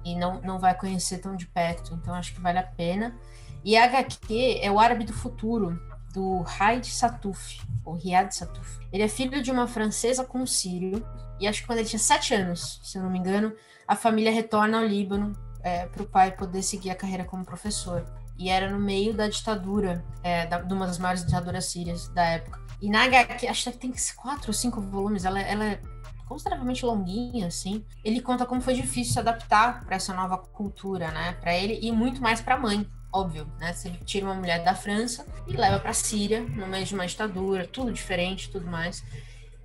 e 0.06 0.15
não, 0.15 0.39
não 0.41 0.60
vai 0.60 0.76
conhecer 0.76 1.17
tão 1.17 1.36
de 1.36 1.47
perto. 1.47 1.95
Então, 1.95 2.13
acho 2.13 2.34
que 2.34 2.39
vale 2.39 2.60
a 2.60 2.63
pena. 2.63 3.15
E 3.63 3.76
a 3.76 3.86
HQ 3.86 4.60
é 4.62 4.71
o 4.71 4.80
Árabe 4.80 5.04
do 5.04 5.13
Futuro, 5.13 5.80
do 6.17 6.43
Haid 6.60 6.84
Satuf, 6.88 7.62
ou 7.86 7.93
Riad 7.93 8.34
Satuf. 8.34 8.80
Ele 8.91 9.03
é 9.03 9.08
filho 9.08 9.39
de 9.43 9.51
uma 9.51 9.67
francesa 9.67 10.25
com 10.25 10.39
um 10.39 10.47
sírio, 10.47 11.06
e 11.39 11.47
acho 11.47 11.62
que 11.62 11.67
quando 11.67 11.77
ele 11.77 11.88
tinha 11.88 11.99
sete 11.99 12.34
anos, 12.34 12.82
se 12.84 12.97
eu 12.97 13.03
não 13.03 13.12
me 13.12 13.19
engano, 13.19 13.53
a 13.88 13.95
família 13.95 14.32
retorna 14.32 14.80
ao 14.80 14.86
Líbano 14.86 15.34
é, 15.62 15.86
para 15.86 16.01
o 16.01 16.08
pai 16.08 16.32
poder 16.32 16.63
seguir 16.63 16.89
a 16.89 16.95
carreira 16.95 17.23
como 17.23 17.45
professor. 17.45 18.03
E 18.36 18.49
era 18.49 18.67
no 18.71 18.80
meio 18.80 19.13
da 19.13 19.27
ditadura, 19.27 20.03
é, 20.23 20.47
da, 20.47 20.60
de 20.60 20.73
uma 20.73 20.88
das 20.88 20.97
maiores 20.97 21.23
ditaduras 21.23 21.65
sírias 21.65 22.08
da 22.10 22.23
época. 22.23 22.60
E 22.82 22.89
na 22.89 23.03
HQ, 23.03 23.47
acho 23.47 23.71
que 23.71 23.77
tem 23.77 23.93
quatro 24.15 24.49
ou 24.49 24.53
cinco 24.53 24.82
volumes, 24.82 25.23
ela, 25.23 25.39
ela 25.39 25.65
é 25.65 25.82
consideravelmente 26.27 26.84
longuinha, 26.84 27.47
assim. 27.47 27.86
Ele 28.03 28.21
conta 28.21 28.45
como 28.45 28.60
foi 28.60 28.73
difícil 28.73 29.13
se 29.13 29.19
adaptar 29.19 29.86
para 29.86 29.95
essa 29.95 30.13
nova 30.13 30.38
cultura, 30.38 31.12
né? 31.12 31.34
Para 31.34 31.56
ele 31.56 31.80
e 31.82 31.91
muito 31.91 32.21
mais 32.21 32.41
para 32.41 32.56
a 32.56 32.60
mãe, 32.60 32.88
óbvio, 33.12 33.48
né? 33.60 33.74
Você 33.74 33.89
tira 34.06 34.26
uma 34.26 34.36
mulher 34.36 34.63
da 34.63 34.76
França 34.76 35.26
e 35.48 35.54
leva 35.54 35.80
para 35.80 35.91
a 35.91 35.93
Síria, 35.93 36.41
no 36.41 36.67
meio 36.67 36.86
de 36.86 36.93
uma 36.93 37.06
ditadura, 37.06 37.67
tudo 37.67 37.91
diferente, 37.91 38.50
tudo 38.52 38.67
mais. 38.67 39.04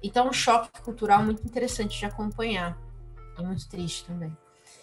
Então, 0.02 0.26
é 0.26 0.30
um 0.30 0.32
choque 0.32 0.80
cultural 0.82 1.22
muito 1.22 1.44
interessante 1.44 1.98
de 1.98 2.04
acompanhar. 2.04 2.76
E 3.38 3.42
muito 3.42 3.68
triste 3.68 4.04
também. 4.04 4.36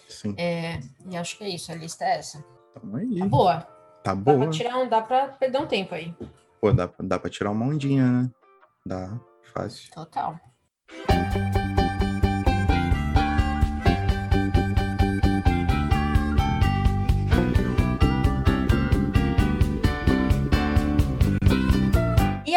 Sim. 0.07 0.33
É, 0.37 0.79
e 1.09 1.15
acho 1.17 1.37
que 1.37 1.43
é 1.43 1.49
isso, 1.49 1.71
a 1.71 1.75
lista 1.75 2.03
é 2.05 2.17
essa. 2.17 2.43
Tamo 2.73 2.97
aí. 2.97 3.19
Tá 3.19 3.25
boa. 3.25 3.61
Tá 3.61 3.69
Dá 4.03 4.15
boa. 4.15 4.39
pra 4.39 4.49
tirar 4.49 4.77
um, 4.77 4.87
dá 4.87 5.01
pra 5.01 5.27
perder 5.27 5.59
um 5.59 5.67
tempo 5.67 5.93
aí. 5.93 6.15
Pô, 6.61 6.71
dá, 6.71 6.89
dá 6.99 7.19
pra 7.19 7.29
tirar 7.29 7.51
uma 7.51 7.65
ondinha, 7.65 8.05
né? 8.05 8.31
Dá, 8.85 9.19
fácil. 9.53 9.91
Total. 9.91 10.39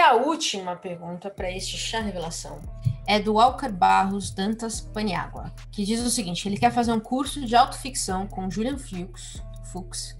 A 0.03 0.15
última 0.15 0.75
pergunta 0.75 1.31
para 1.31 1.51
este 1.51 1.77
chá 1.79 2.01
revelação 2.01 2.61
é 3.07 3.21
do 3.21 3.35
Walker 3.35 3.71
Barros 3.71 4.31
Dantas 4.31 4.81
Paniagua, 4.81 5.53
que 5.71 5.85
diz 5.85 6.01
o 6.01 6.11
seguinte: 6.11 6.49
ele 6.49 6.59
quer 6.59 6.73
fazer 6.73 6.93
um 6.93 7.01
curso 7.01 7.45
de 7.45 7.55
autoficção 7.55 8.27
com 8.27 8.51
Julian 8.51 8.79
Fuchs, 8.79 9.43
Fuchs 9.73 10.17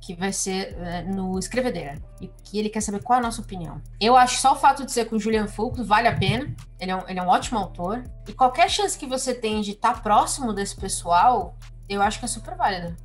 que 0.00 0.14
vai 0.14 0.32
ser 0.32 0.74
eh, 0.78 1.02
no 1.02 1.38
Escrevedeira, 1.38 1.96
e 2.18 2.28
que 2.42 2.58
ele 2.58 2.70
quer 2.70 2.80
saber 2.80 3.02
qual 3.02 3.18
é 3.18 3.20
a 3.20 3.22
nossa 3.22 3.42
opinião. 3.42 3.82
Eu 4.00 4.16
acho 4.16 4.36
que 4.36 4.40
só 4.40 4.54
o 4.54 4.56
fato 4.56 4.86
de 4.86 4.90
ser 4.90 5.04
com 5.04 5.18
Julian 5.18 5.46
Fuchs 5.46 5.86
vale 5.86 6.08
a 6.08 6.16
pena, 6.16 6.54
ele 6.80 6.90
é 6.90 6.96
um, 6.96 7.02
ele 7.06 7.18
é 7.18 7.22
um 7.22 7.28
ótimo 7.28 7.58
autor, 7.58 8.02
e 8.26 8.32
qualquer 8.32 8.70
chance 8.70 8.96
que 8.96 9.04
você 9.04 9.34
tem 9.34 9.60
de 9.60 9.72
estar 9.72 10.02
próximo 10.02 10.54
desse 10.54 10.74
pessoal, 10.74 11.54
eu 11.86 12.00
acho 12.00 12.18
que 12.18 12.24
é 12.24 12.28
super 12.28 12.56
válida. 12.56 12.96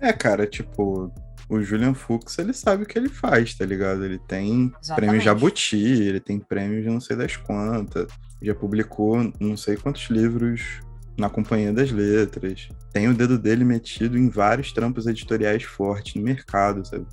É, 0.00 0.10
cara, 0.10 0.46
tipo, 0.46 1.12
o 1.48 1.62
Julian 1.62 1.94
Fuchs, 1.94 2.38
ele 2.38 2.52
sabe 2.52 2.82
o 2.82 2.86
que 2.86 2.98
ele 2.98 3.08
faz, 3.08 3.54
tá 3.54 3.64
ligado? 3.64 4.04
Ele 4.04 4.18
tem 4.18 4.72
Exatamente. 4.82 4.94
prêmio 4.94 5.20
Jabuti, 5.20 5.76
ele 5.76 6.20
tem 6.20 6.38
prêmio 6.38 6.82
de 6.82 6.88
não 6.88 7.00
sei 7.00 7.16
das 7.16 7.36
quantas, 7.36 8.06
já 8.42 8.54
publicou 8.54 9.32
não 9.40 9.56
sei 9.56 9.76
quantos 9.76 10.10
livros 10.10 10.80
na 11.18 11.28
Companhia 11.28 11.72
das 11.72 11.90
Letras. 11.90 12.68
Tem 12.92 13.08
o 13.08 13.14
dedo 13.14 13.38
dele 13.38 13.64
metido 13.64 14.16
em 14.16 14.28
vários 14.28 14.72
trampos 14.72 15.06
editoriais 15.06 15.64
fortes 15.64 16.14
no 16.14 16.22
mercado, 16.22 16.86
sabe? 16.86 17.06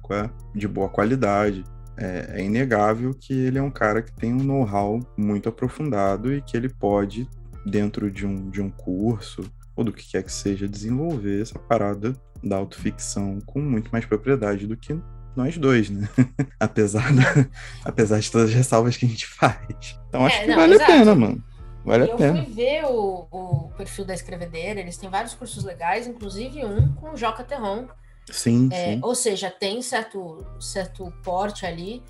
De 0.54 0.67
boa 0.67 0.89
qualidade. 0.89 1.63
É, 1.98 2.39
é 2.39 2.43
inegável 2.43 3.13
que 3.13 3.34
ele 3.34 3.58
é 3.58 3.62
um 3.62 3.71
cara 3.71 4.02
que 4.02 4.12
tem 4.12 4.34
um 4.34 4.43
know-how 4.43 5.00
muito 5.17 5.48
aprofundado 5.48 6.34
e 6.34 6.41
que 6.41 6.56
ele 6.56 6.69
pode, 6.69 7.28
dentro 7.65 8.12
de 8.12 8.28
um, 8.28 8.50
de 8.50 8.62
um 8.62 8.69
curso, 8.69 9.50
ou 9.76 9.84
do 9.84 9.92
que 9.94 10.08
quer 10.10 10.24
que 10.24 10.32
seja, 10.32 10.68
desenvolver 10.68 11.42
essa 11.42 11.58
parada 11.60 12.14
da 12.44 12.58
autoficção 12.58 13.40
com 13.46 13.60
muito 13.60 13.90
mais 13.92 14.06
propriedade 14.06 14.68
do 14.68 14.78
que 14.78 14.98
nós 15.36 15.58
dois, 15.58 15.90
né? 15.90 16.08
apesar, 16.60 17.12
da- 17.14 17.46
apesar 17.84 18.20
de 18.20 18.32
todas 18.32 18.50
as 18.50 18.56
ressalvas 18.56 18.96
que 18.98 19.06
a 19.06 19.10
gente 19.10 19.28
faz. 19.28 20.00
Então 20.08 20.26
acho 20.26 20.38
É, 20.38 20.42
que 20.42 20.48
não, 20.48 20.56
vale 20.56 20.76
exato. 20.76 20.92
a 20.92 20.96
pena, 20.96 21.16
mano. 21.16 21.44
Vale 21.84 22.04
a 22.04 22.08
eu 22.08 22.18
pena. 22.18 22.44
fui 22.44 22.54
ver 22.54 22.86
o, 22.86 23.28
o 23.32 23.72
perfil 23.78 24.06
da 24.06 24.14
Escrevedeira, 24.14 24.80
eles 24.80 24.98
têm 24.98 25.10
vários 25.10 25.34
cursos 25.34 25.64
legais, 25.64 26.08
inclusive 26.08 26.64
um 26.66 26.94
com 26.96 27.12
o 27.12 27.18
Joca 27.18 27.44
Terron. 27.44 27.88
Sim, 28.32 28.70
É, 28.72 28.94
sim. 28.94 29.00
ou 29.04 29.14
seja, 29.14 29.52
tem 29.52 29.82
certo, 29.84 30.44
certo 30.60 31.12
porte 31.24 31.66
ali. 31.66 32.02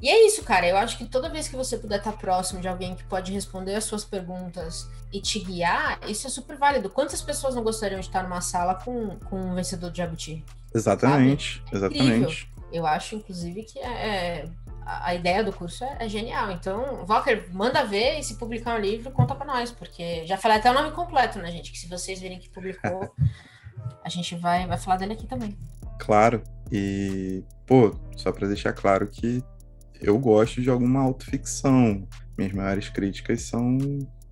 E 0.00 0.08
é 0.08 0.26
isso, 0.26 0.42
cara. 0.44 0.66
Eu 0.68 0.76
acho 0.76 0.98
que 0.98 1.06
toda 1.06 1.28
vez 1.30 1.48
que 1.48 1.56
você 1.56 1.76
puder 1.78 1.98
estar 1.98 2.12
próximo 2.12 2.60
de 2.60 2.68
alguém 2.68 2.94
que 2.94 3.02
pode 3.04 3.32
responder 3.32 3.74
as 3.74 3.84
suas 3.84 4.04
perguntas 4.04 4.88
e 5.14 5.20
te 5.20 5.38
guiar, 5.38 6.00
isso 6.08 6.26
é 6.26 6.30
super 6.30 6.56
válido. 6.56 6.90
Quantas 6.90 7.22
pessoas 7.22 7.54
não 7.54 7.62
gostariam 7.62 8.00
de 8.00 8.06
estar 8.06 8.24
numa 8.24 8.40
sala 8.40 8.74
com, 8.74 9.16
com 9.20 9.36
um 9.36 9.54
vencedor 9.54 9.92
de 9.92 9.98
Jabuti? 9.98 10.44
Exatamente, 10.74 11.62
É 11.70 11.76
exatamente. 11.76 12.52
Eu 12.72 12.84
acho, 12.84 13.14
inclusive, 13.14 13.62
que 13.62 13.78
é, 13.78 13.86
é- 13.86 14.48
a, 14.84 15.14
ideia 15.14 15.44
do 15.44 15.52
curso 15.52 15.84
é, 15.84 15.98
é 16.00 16.08
genial. 16.08 16.50
Então, 16.50 17.06
Walker, 17.08 17.44
manda 17.52 17.84
ver 17.84 18.18
e 18.18 18.24
se 18.24 18.34
publicar 18.34 18.76
um 18.76 18.80
livro, 18.80 19.12
conta 19.12 19.36
pra 19.36 19.46
nós, 19.46 19.70
porque 19.70 20.26
já 20.26 20.36
falei 20.36 20.58
até 20.58 20.68
o 20.68 20.74
nome 20.74 20.90
completo, 20.90 21.38
né, 21.38 21.48
gente? 21.52 21.70
Que 21.70 21.78
se 21.78 21.88
vocês 21.88 22.20
virem 22.20 22.40
que 22.40 22.50
publicou, 22.50 23.08
a 24.02 24.08
gente 24.08 24.34
vai, 24.34 24.66
vai 24.66 24.76
falar 24.76 24.96
dele 24.96 25.12
aqui 25.12 25.28
também. 25.28 25.56
Claro. 26.00 26.42
E, 26.72 27.44
pô, 27.64 27.94
só 28.16 28.32
pra 28.32 28.48
deixar 28.48 28.72
claro 28.72 29.06
que 29.06 29.44
eu 30.00 30.18
gosto 30.18 30.60
de 30.60 30.68
alguma 30.68 31.02
autoficção. 31.02 32.04
Minhas 32.36 32.52
maiores 32.52 32.88
críticas 32.88 33.42
são 33.42 33.78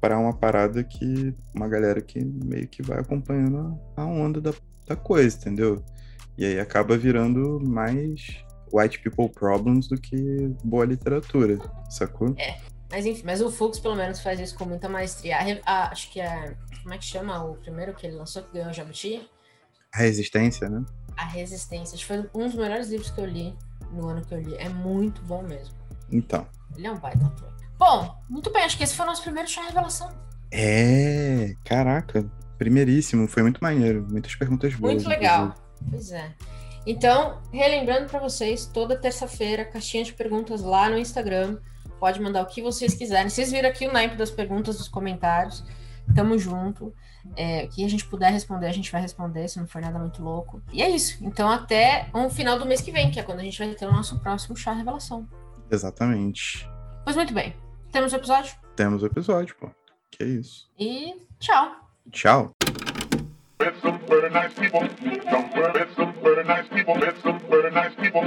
para 0.02 0.18
uma 0.18 0.32
parada 0.34 0.82
que 0.82 1.32
uma 1.54 1.68
galera 1.68 2.02
que 2.02 2.18
meio 2.24 2.66
que 2.66 2.82
vai 2.82 2.98
acompanhando 2.98 3.78
a 3.96 4.04
onda 4.04 4.40
da, 4.40 4.52
da 4.84 4.96
coisa, 4.96 5.36
entendeu? 5.36 5.80
E 6.36 6.44
aí 6.44 6.58
acaba 6.58 6.98
virando 6.98 7.60
mais 7.62 8.20
white 8.72 8.98
people 8.98 9.28
problems 9.28 9.86
do 9.86 9.96
que 10.00 10.16
boa 10.64 10.84
literatura, 10.84 11.56
sacou? 11.88 12.34
Mas 12.90 13.06
enfim, 13.06 13.22
mas 13.24 13.40
o 13.40 13.48
Fux 13.48 13.78
pelo 13.78 13.94
menos 13.94 14.18
faz 14.20 14.40
isso 14.40 14.56
com 14.56 14.64
muita 14.64 14.88
maestria. 14.88 15.36
A 15.38 15.42
a- 15.64 15.88
acho 15.92 16.10
que 16.10 16.20
é. 16.20 16.56
Como 16.82 16.92
é 16.92 16.98
que 16.98 17.04
chama 17.04 17.44
o 17.44 17.54
primeiro 17.58 17.94
que 17.94 18.04
ele 18.04 18.16
lançou 18.16 18.42
que 18.42 18.52
ganhou 18.54 18.70
o 18.70 18.72
Jabuti? 18.72 19.30
A 19.94 19.98
resistência, 19.98 20.68
né? 20.68 20.84
A 21.16 21.26
Resistência. 21.26 21.94
Acho 21.94 22.04
que 22.04 22.12
foi 22.12 22.42
um 22.42 22.46
dos 22.48 22.56
melhores 22.56 22.88
livros 22.88 23.10
que 23.10 23.20
eu 23.20 23.26
li 23.26 23.54
no 23.92 24.08
ano 24.08 24.24
que 24.24 24.34
eu 24.34 24.40
li. 24.40 24.56
É 24.56 24.68
muito 24.68 25.22
bom 25.22 25.42
mesmo. 25.42 25.76
Então. 26.10 26.44
Ele 26.76 26.88
é 26.88 26.90
um 26.90 26.98
baita 26.98 27.24
ator. 27.24 27.52
Bom, 27.82 28.16
muito 28.30 28.52
bem. 28.52 28.62
Acho 28.62 28.78
que 28.78 28.84
esse 28.84 28.94
foi 28.94 29.04
o 29.04 29.08
nosso 29.08 29.22
primeiro 29.22 29.48
chá 29.48 29.60
revelação. 29.62 30.08
É, 30.52 31.56
caraca, 31.64 32.24
primeiríssimo, 32.56 33.26
foi 33.26 33.42
muito 33.42 33.58
maneiro, 33.60 34.06
muitas 34.08 34.36
perguntas 34.36 34.72
boas. 34.76 34.94
Muito 34.94 35.08
legal. 35.08 35.52
Pois 35.90 36.12
é. 36.12 36.32
Então, 36.86 37.40
relembrando 37.52 38.08
para 38.08 38.20
vocês, 38.20 38.66
toda 38.66 38.96
terça-feira, 38.96 39.64
caixinha 39.64 40.04
de 40.04 40.12
perguntas 40.12 40.62
lá 40.62 40.88
no 40.88 40.96
Instagram. 40.96 41.58
Pode 41.98 42.20
mandar 42.20 42.42
o 42.42 42.46
que 42.46 42.62
vocês 42.62 42.94
quiserem. 42.94 43.28
Vocês 43.28 43.50
viram 43.50 43.68
aqui 43.68 43.88
o 43.88 43.92
naipe 43.92 44.14
das 44.14 44.30
perguntas 44.30 44.78
dos 44.78 44.86
comentários. 44.86 45.64
Tamo 46.14 46.38
junto. 46.38 46.94
É, 47.36 47.64
o 47.64 47.68
que 47.68 47.84
a 47.84 47.88
gente 47.88 48.04
puder 48.04 48.30
responder, 48.30 48.66
a 48.66 48.72
gente 48.72 48.92
vai 48.92 49.00
responder, 49.00 49.48
se 49.48 49.58
não 49.58 49.66
for 49.66 49.82
nada 49.82 49.98
muito 49.98 50.22
louco. 50.22 50.62
E 50.72 50.82
é 50.82 50.88
isso. 50.88 51.18
Então, 51.20 51.48
até 51.48 52.06
o 52.12 52.30
final 52.30 52.60
do 52.60 52.64
mês 52.64 52.80
que 52.80 52.92
vem, 52.92 53.10
que 53.10 53.18
é 53.18 53.24
quando 53.24 53.40
a 53.40 53.44
gente 53.44 53.58
vai 53.58 53.74
ter 53.74 53.86
o 53.86 53.92
nosso 53.92 54.20
próximo 54.20 54.56
chá 54.56 54.72
revelação. 54.72 55.26
Exatamente. 55.68 56.68
Pois 57.04 57.16
muito 57.16 57.34
bem. 57.34 57.61
Temos 57.92 58.12
o 58.14 58.16
episódio? 58.16 58.52
Temos 58.74 59.02
o 59.02 59.06
episódio, 59.06 59.54
pô. 59.56 59.70
Que 60.10 60.24
isso. 60.24 60.66
E 60.78 61.14
tchau. 61.38 61.76
Tchau. 62.10 62.50
Met 63.60 63.74
some 63.82 63.98
very 64.08 64.30
nice 64.30 64.54
people. 64.54 64.80
Some 64.80 65.50
very, 65.52 65.72
met 65.74 65.94
some 65.94 66.12
very 66.22 66.42
nice 66.42 66.68
people. 66.68 66.94
Met 66.94 67.14
some 67.22 67.38
very 67.50 67.70
nice 67.70 67.94
people. 67.94 68.22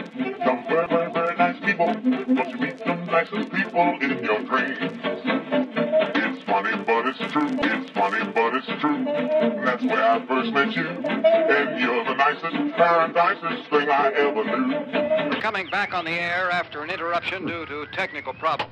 Some 0.46 0.64
very, 0.68 0.88
very, 0.88 1.12
very 1.12 1.36
nice 1.36 1.60
people. 1.66 1.88
Won't 1.88 2.50
you 2.52 2.58
meet 2.60 2.78
the 2.78 2.96
nicest 3.10 3.52
people 3.52 3.98
in 4.02 4.24
your 4.24 4.40
dreams? 4.44 5.02
It's 6.14 6.44
funny, 6.44 6.78
but 6.86 7.08
it's 7.08 7.34
true. 7.34 7.50
It's 7.64 7.90
funny, 7.90 8.32
but 8.34 8.54
it's 8.54 8.68
true. 8.80 9.04
That's 9.66 9.84
where 9.84 10.12
I 10.12 10.26
first 10.28 10.54
met 10.54 10.76
you. 10.76 10.86
And 10.86 11.80
you're 11.80 12.06
the 12.06 12.14
nicest, 12.14 12.78
very 12.78 13.12
nicest 13.14 13.70
thing 13.72 13.90
I 13.90 14.12
ever 14.14 14.44
knew. 14.46 15.42
Coming 15.42 15.68
back 15.72 15.96
on 15.96 16.06
the 16.06 16.12
air 16.12 16.52
after 16.52 16.84
an 16.84 16.92
interruption 16.92 17.48
due 17.48 17.66
to 17.66 17.88
technical 17.94 18.36
problems. 18.36 18.72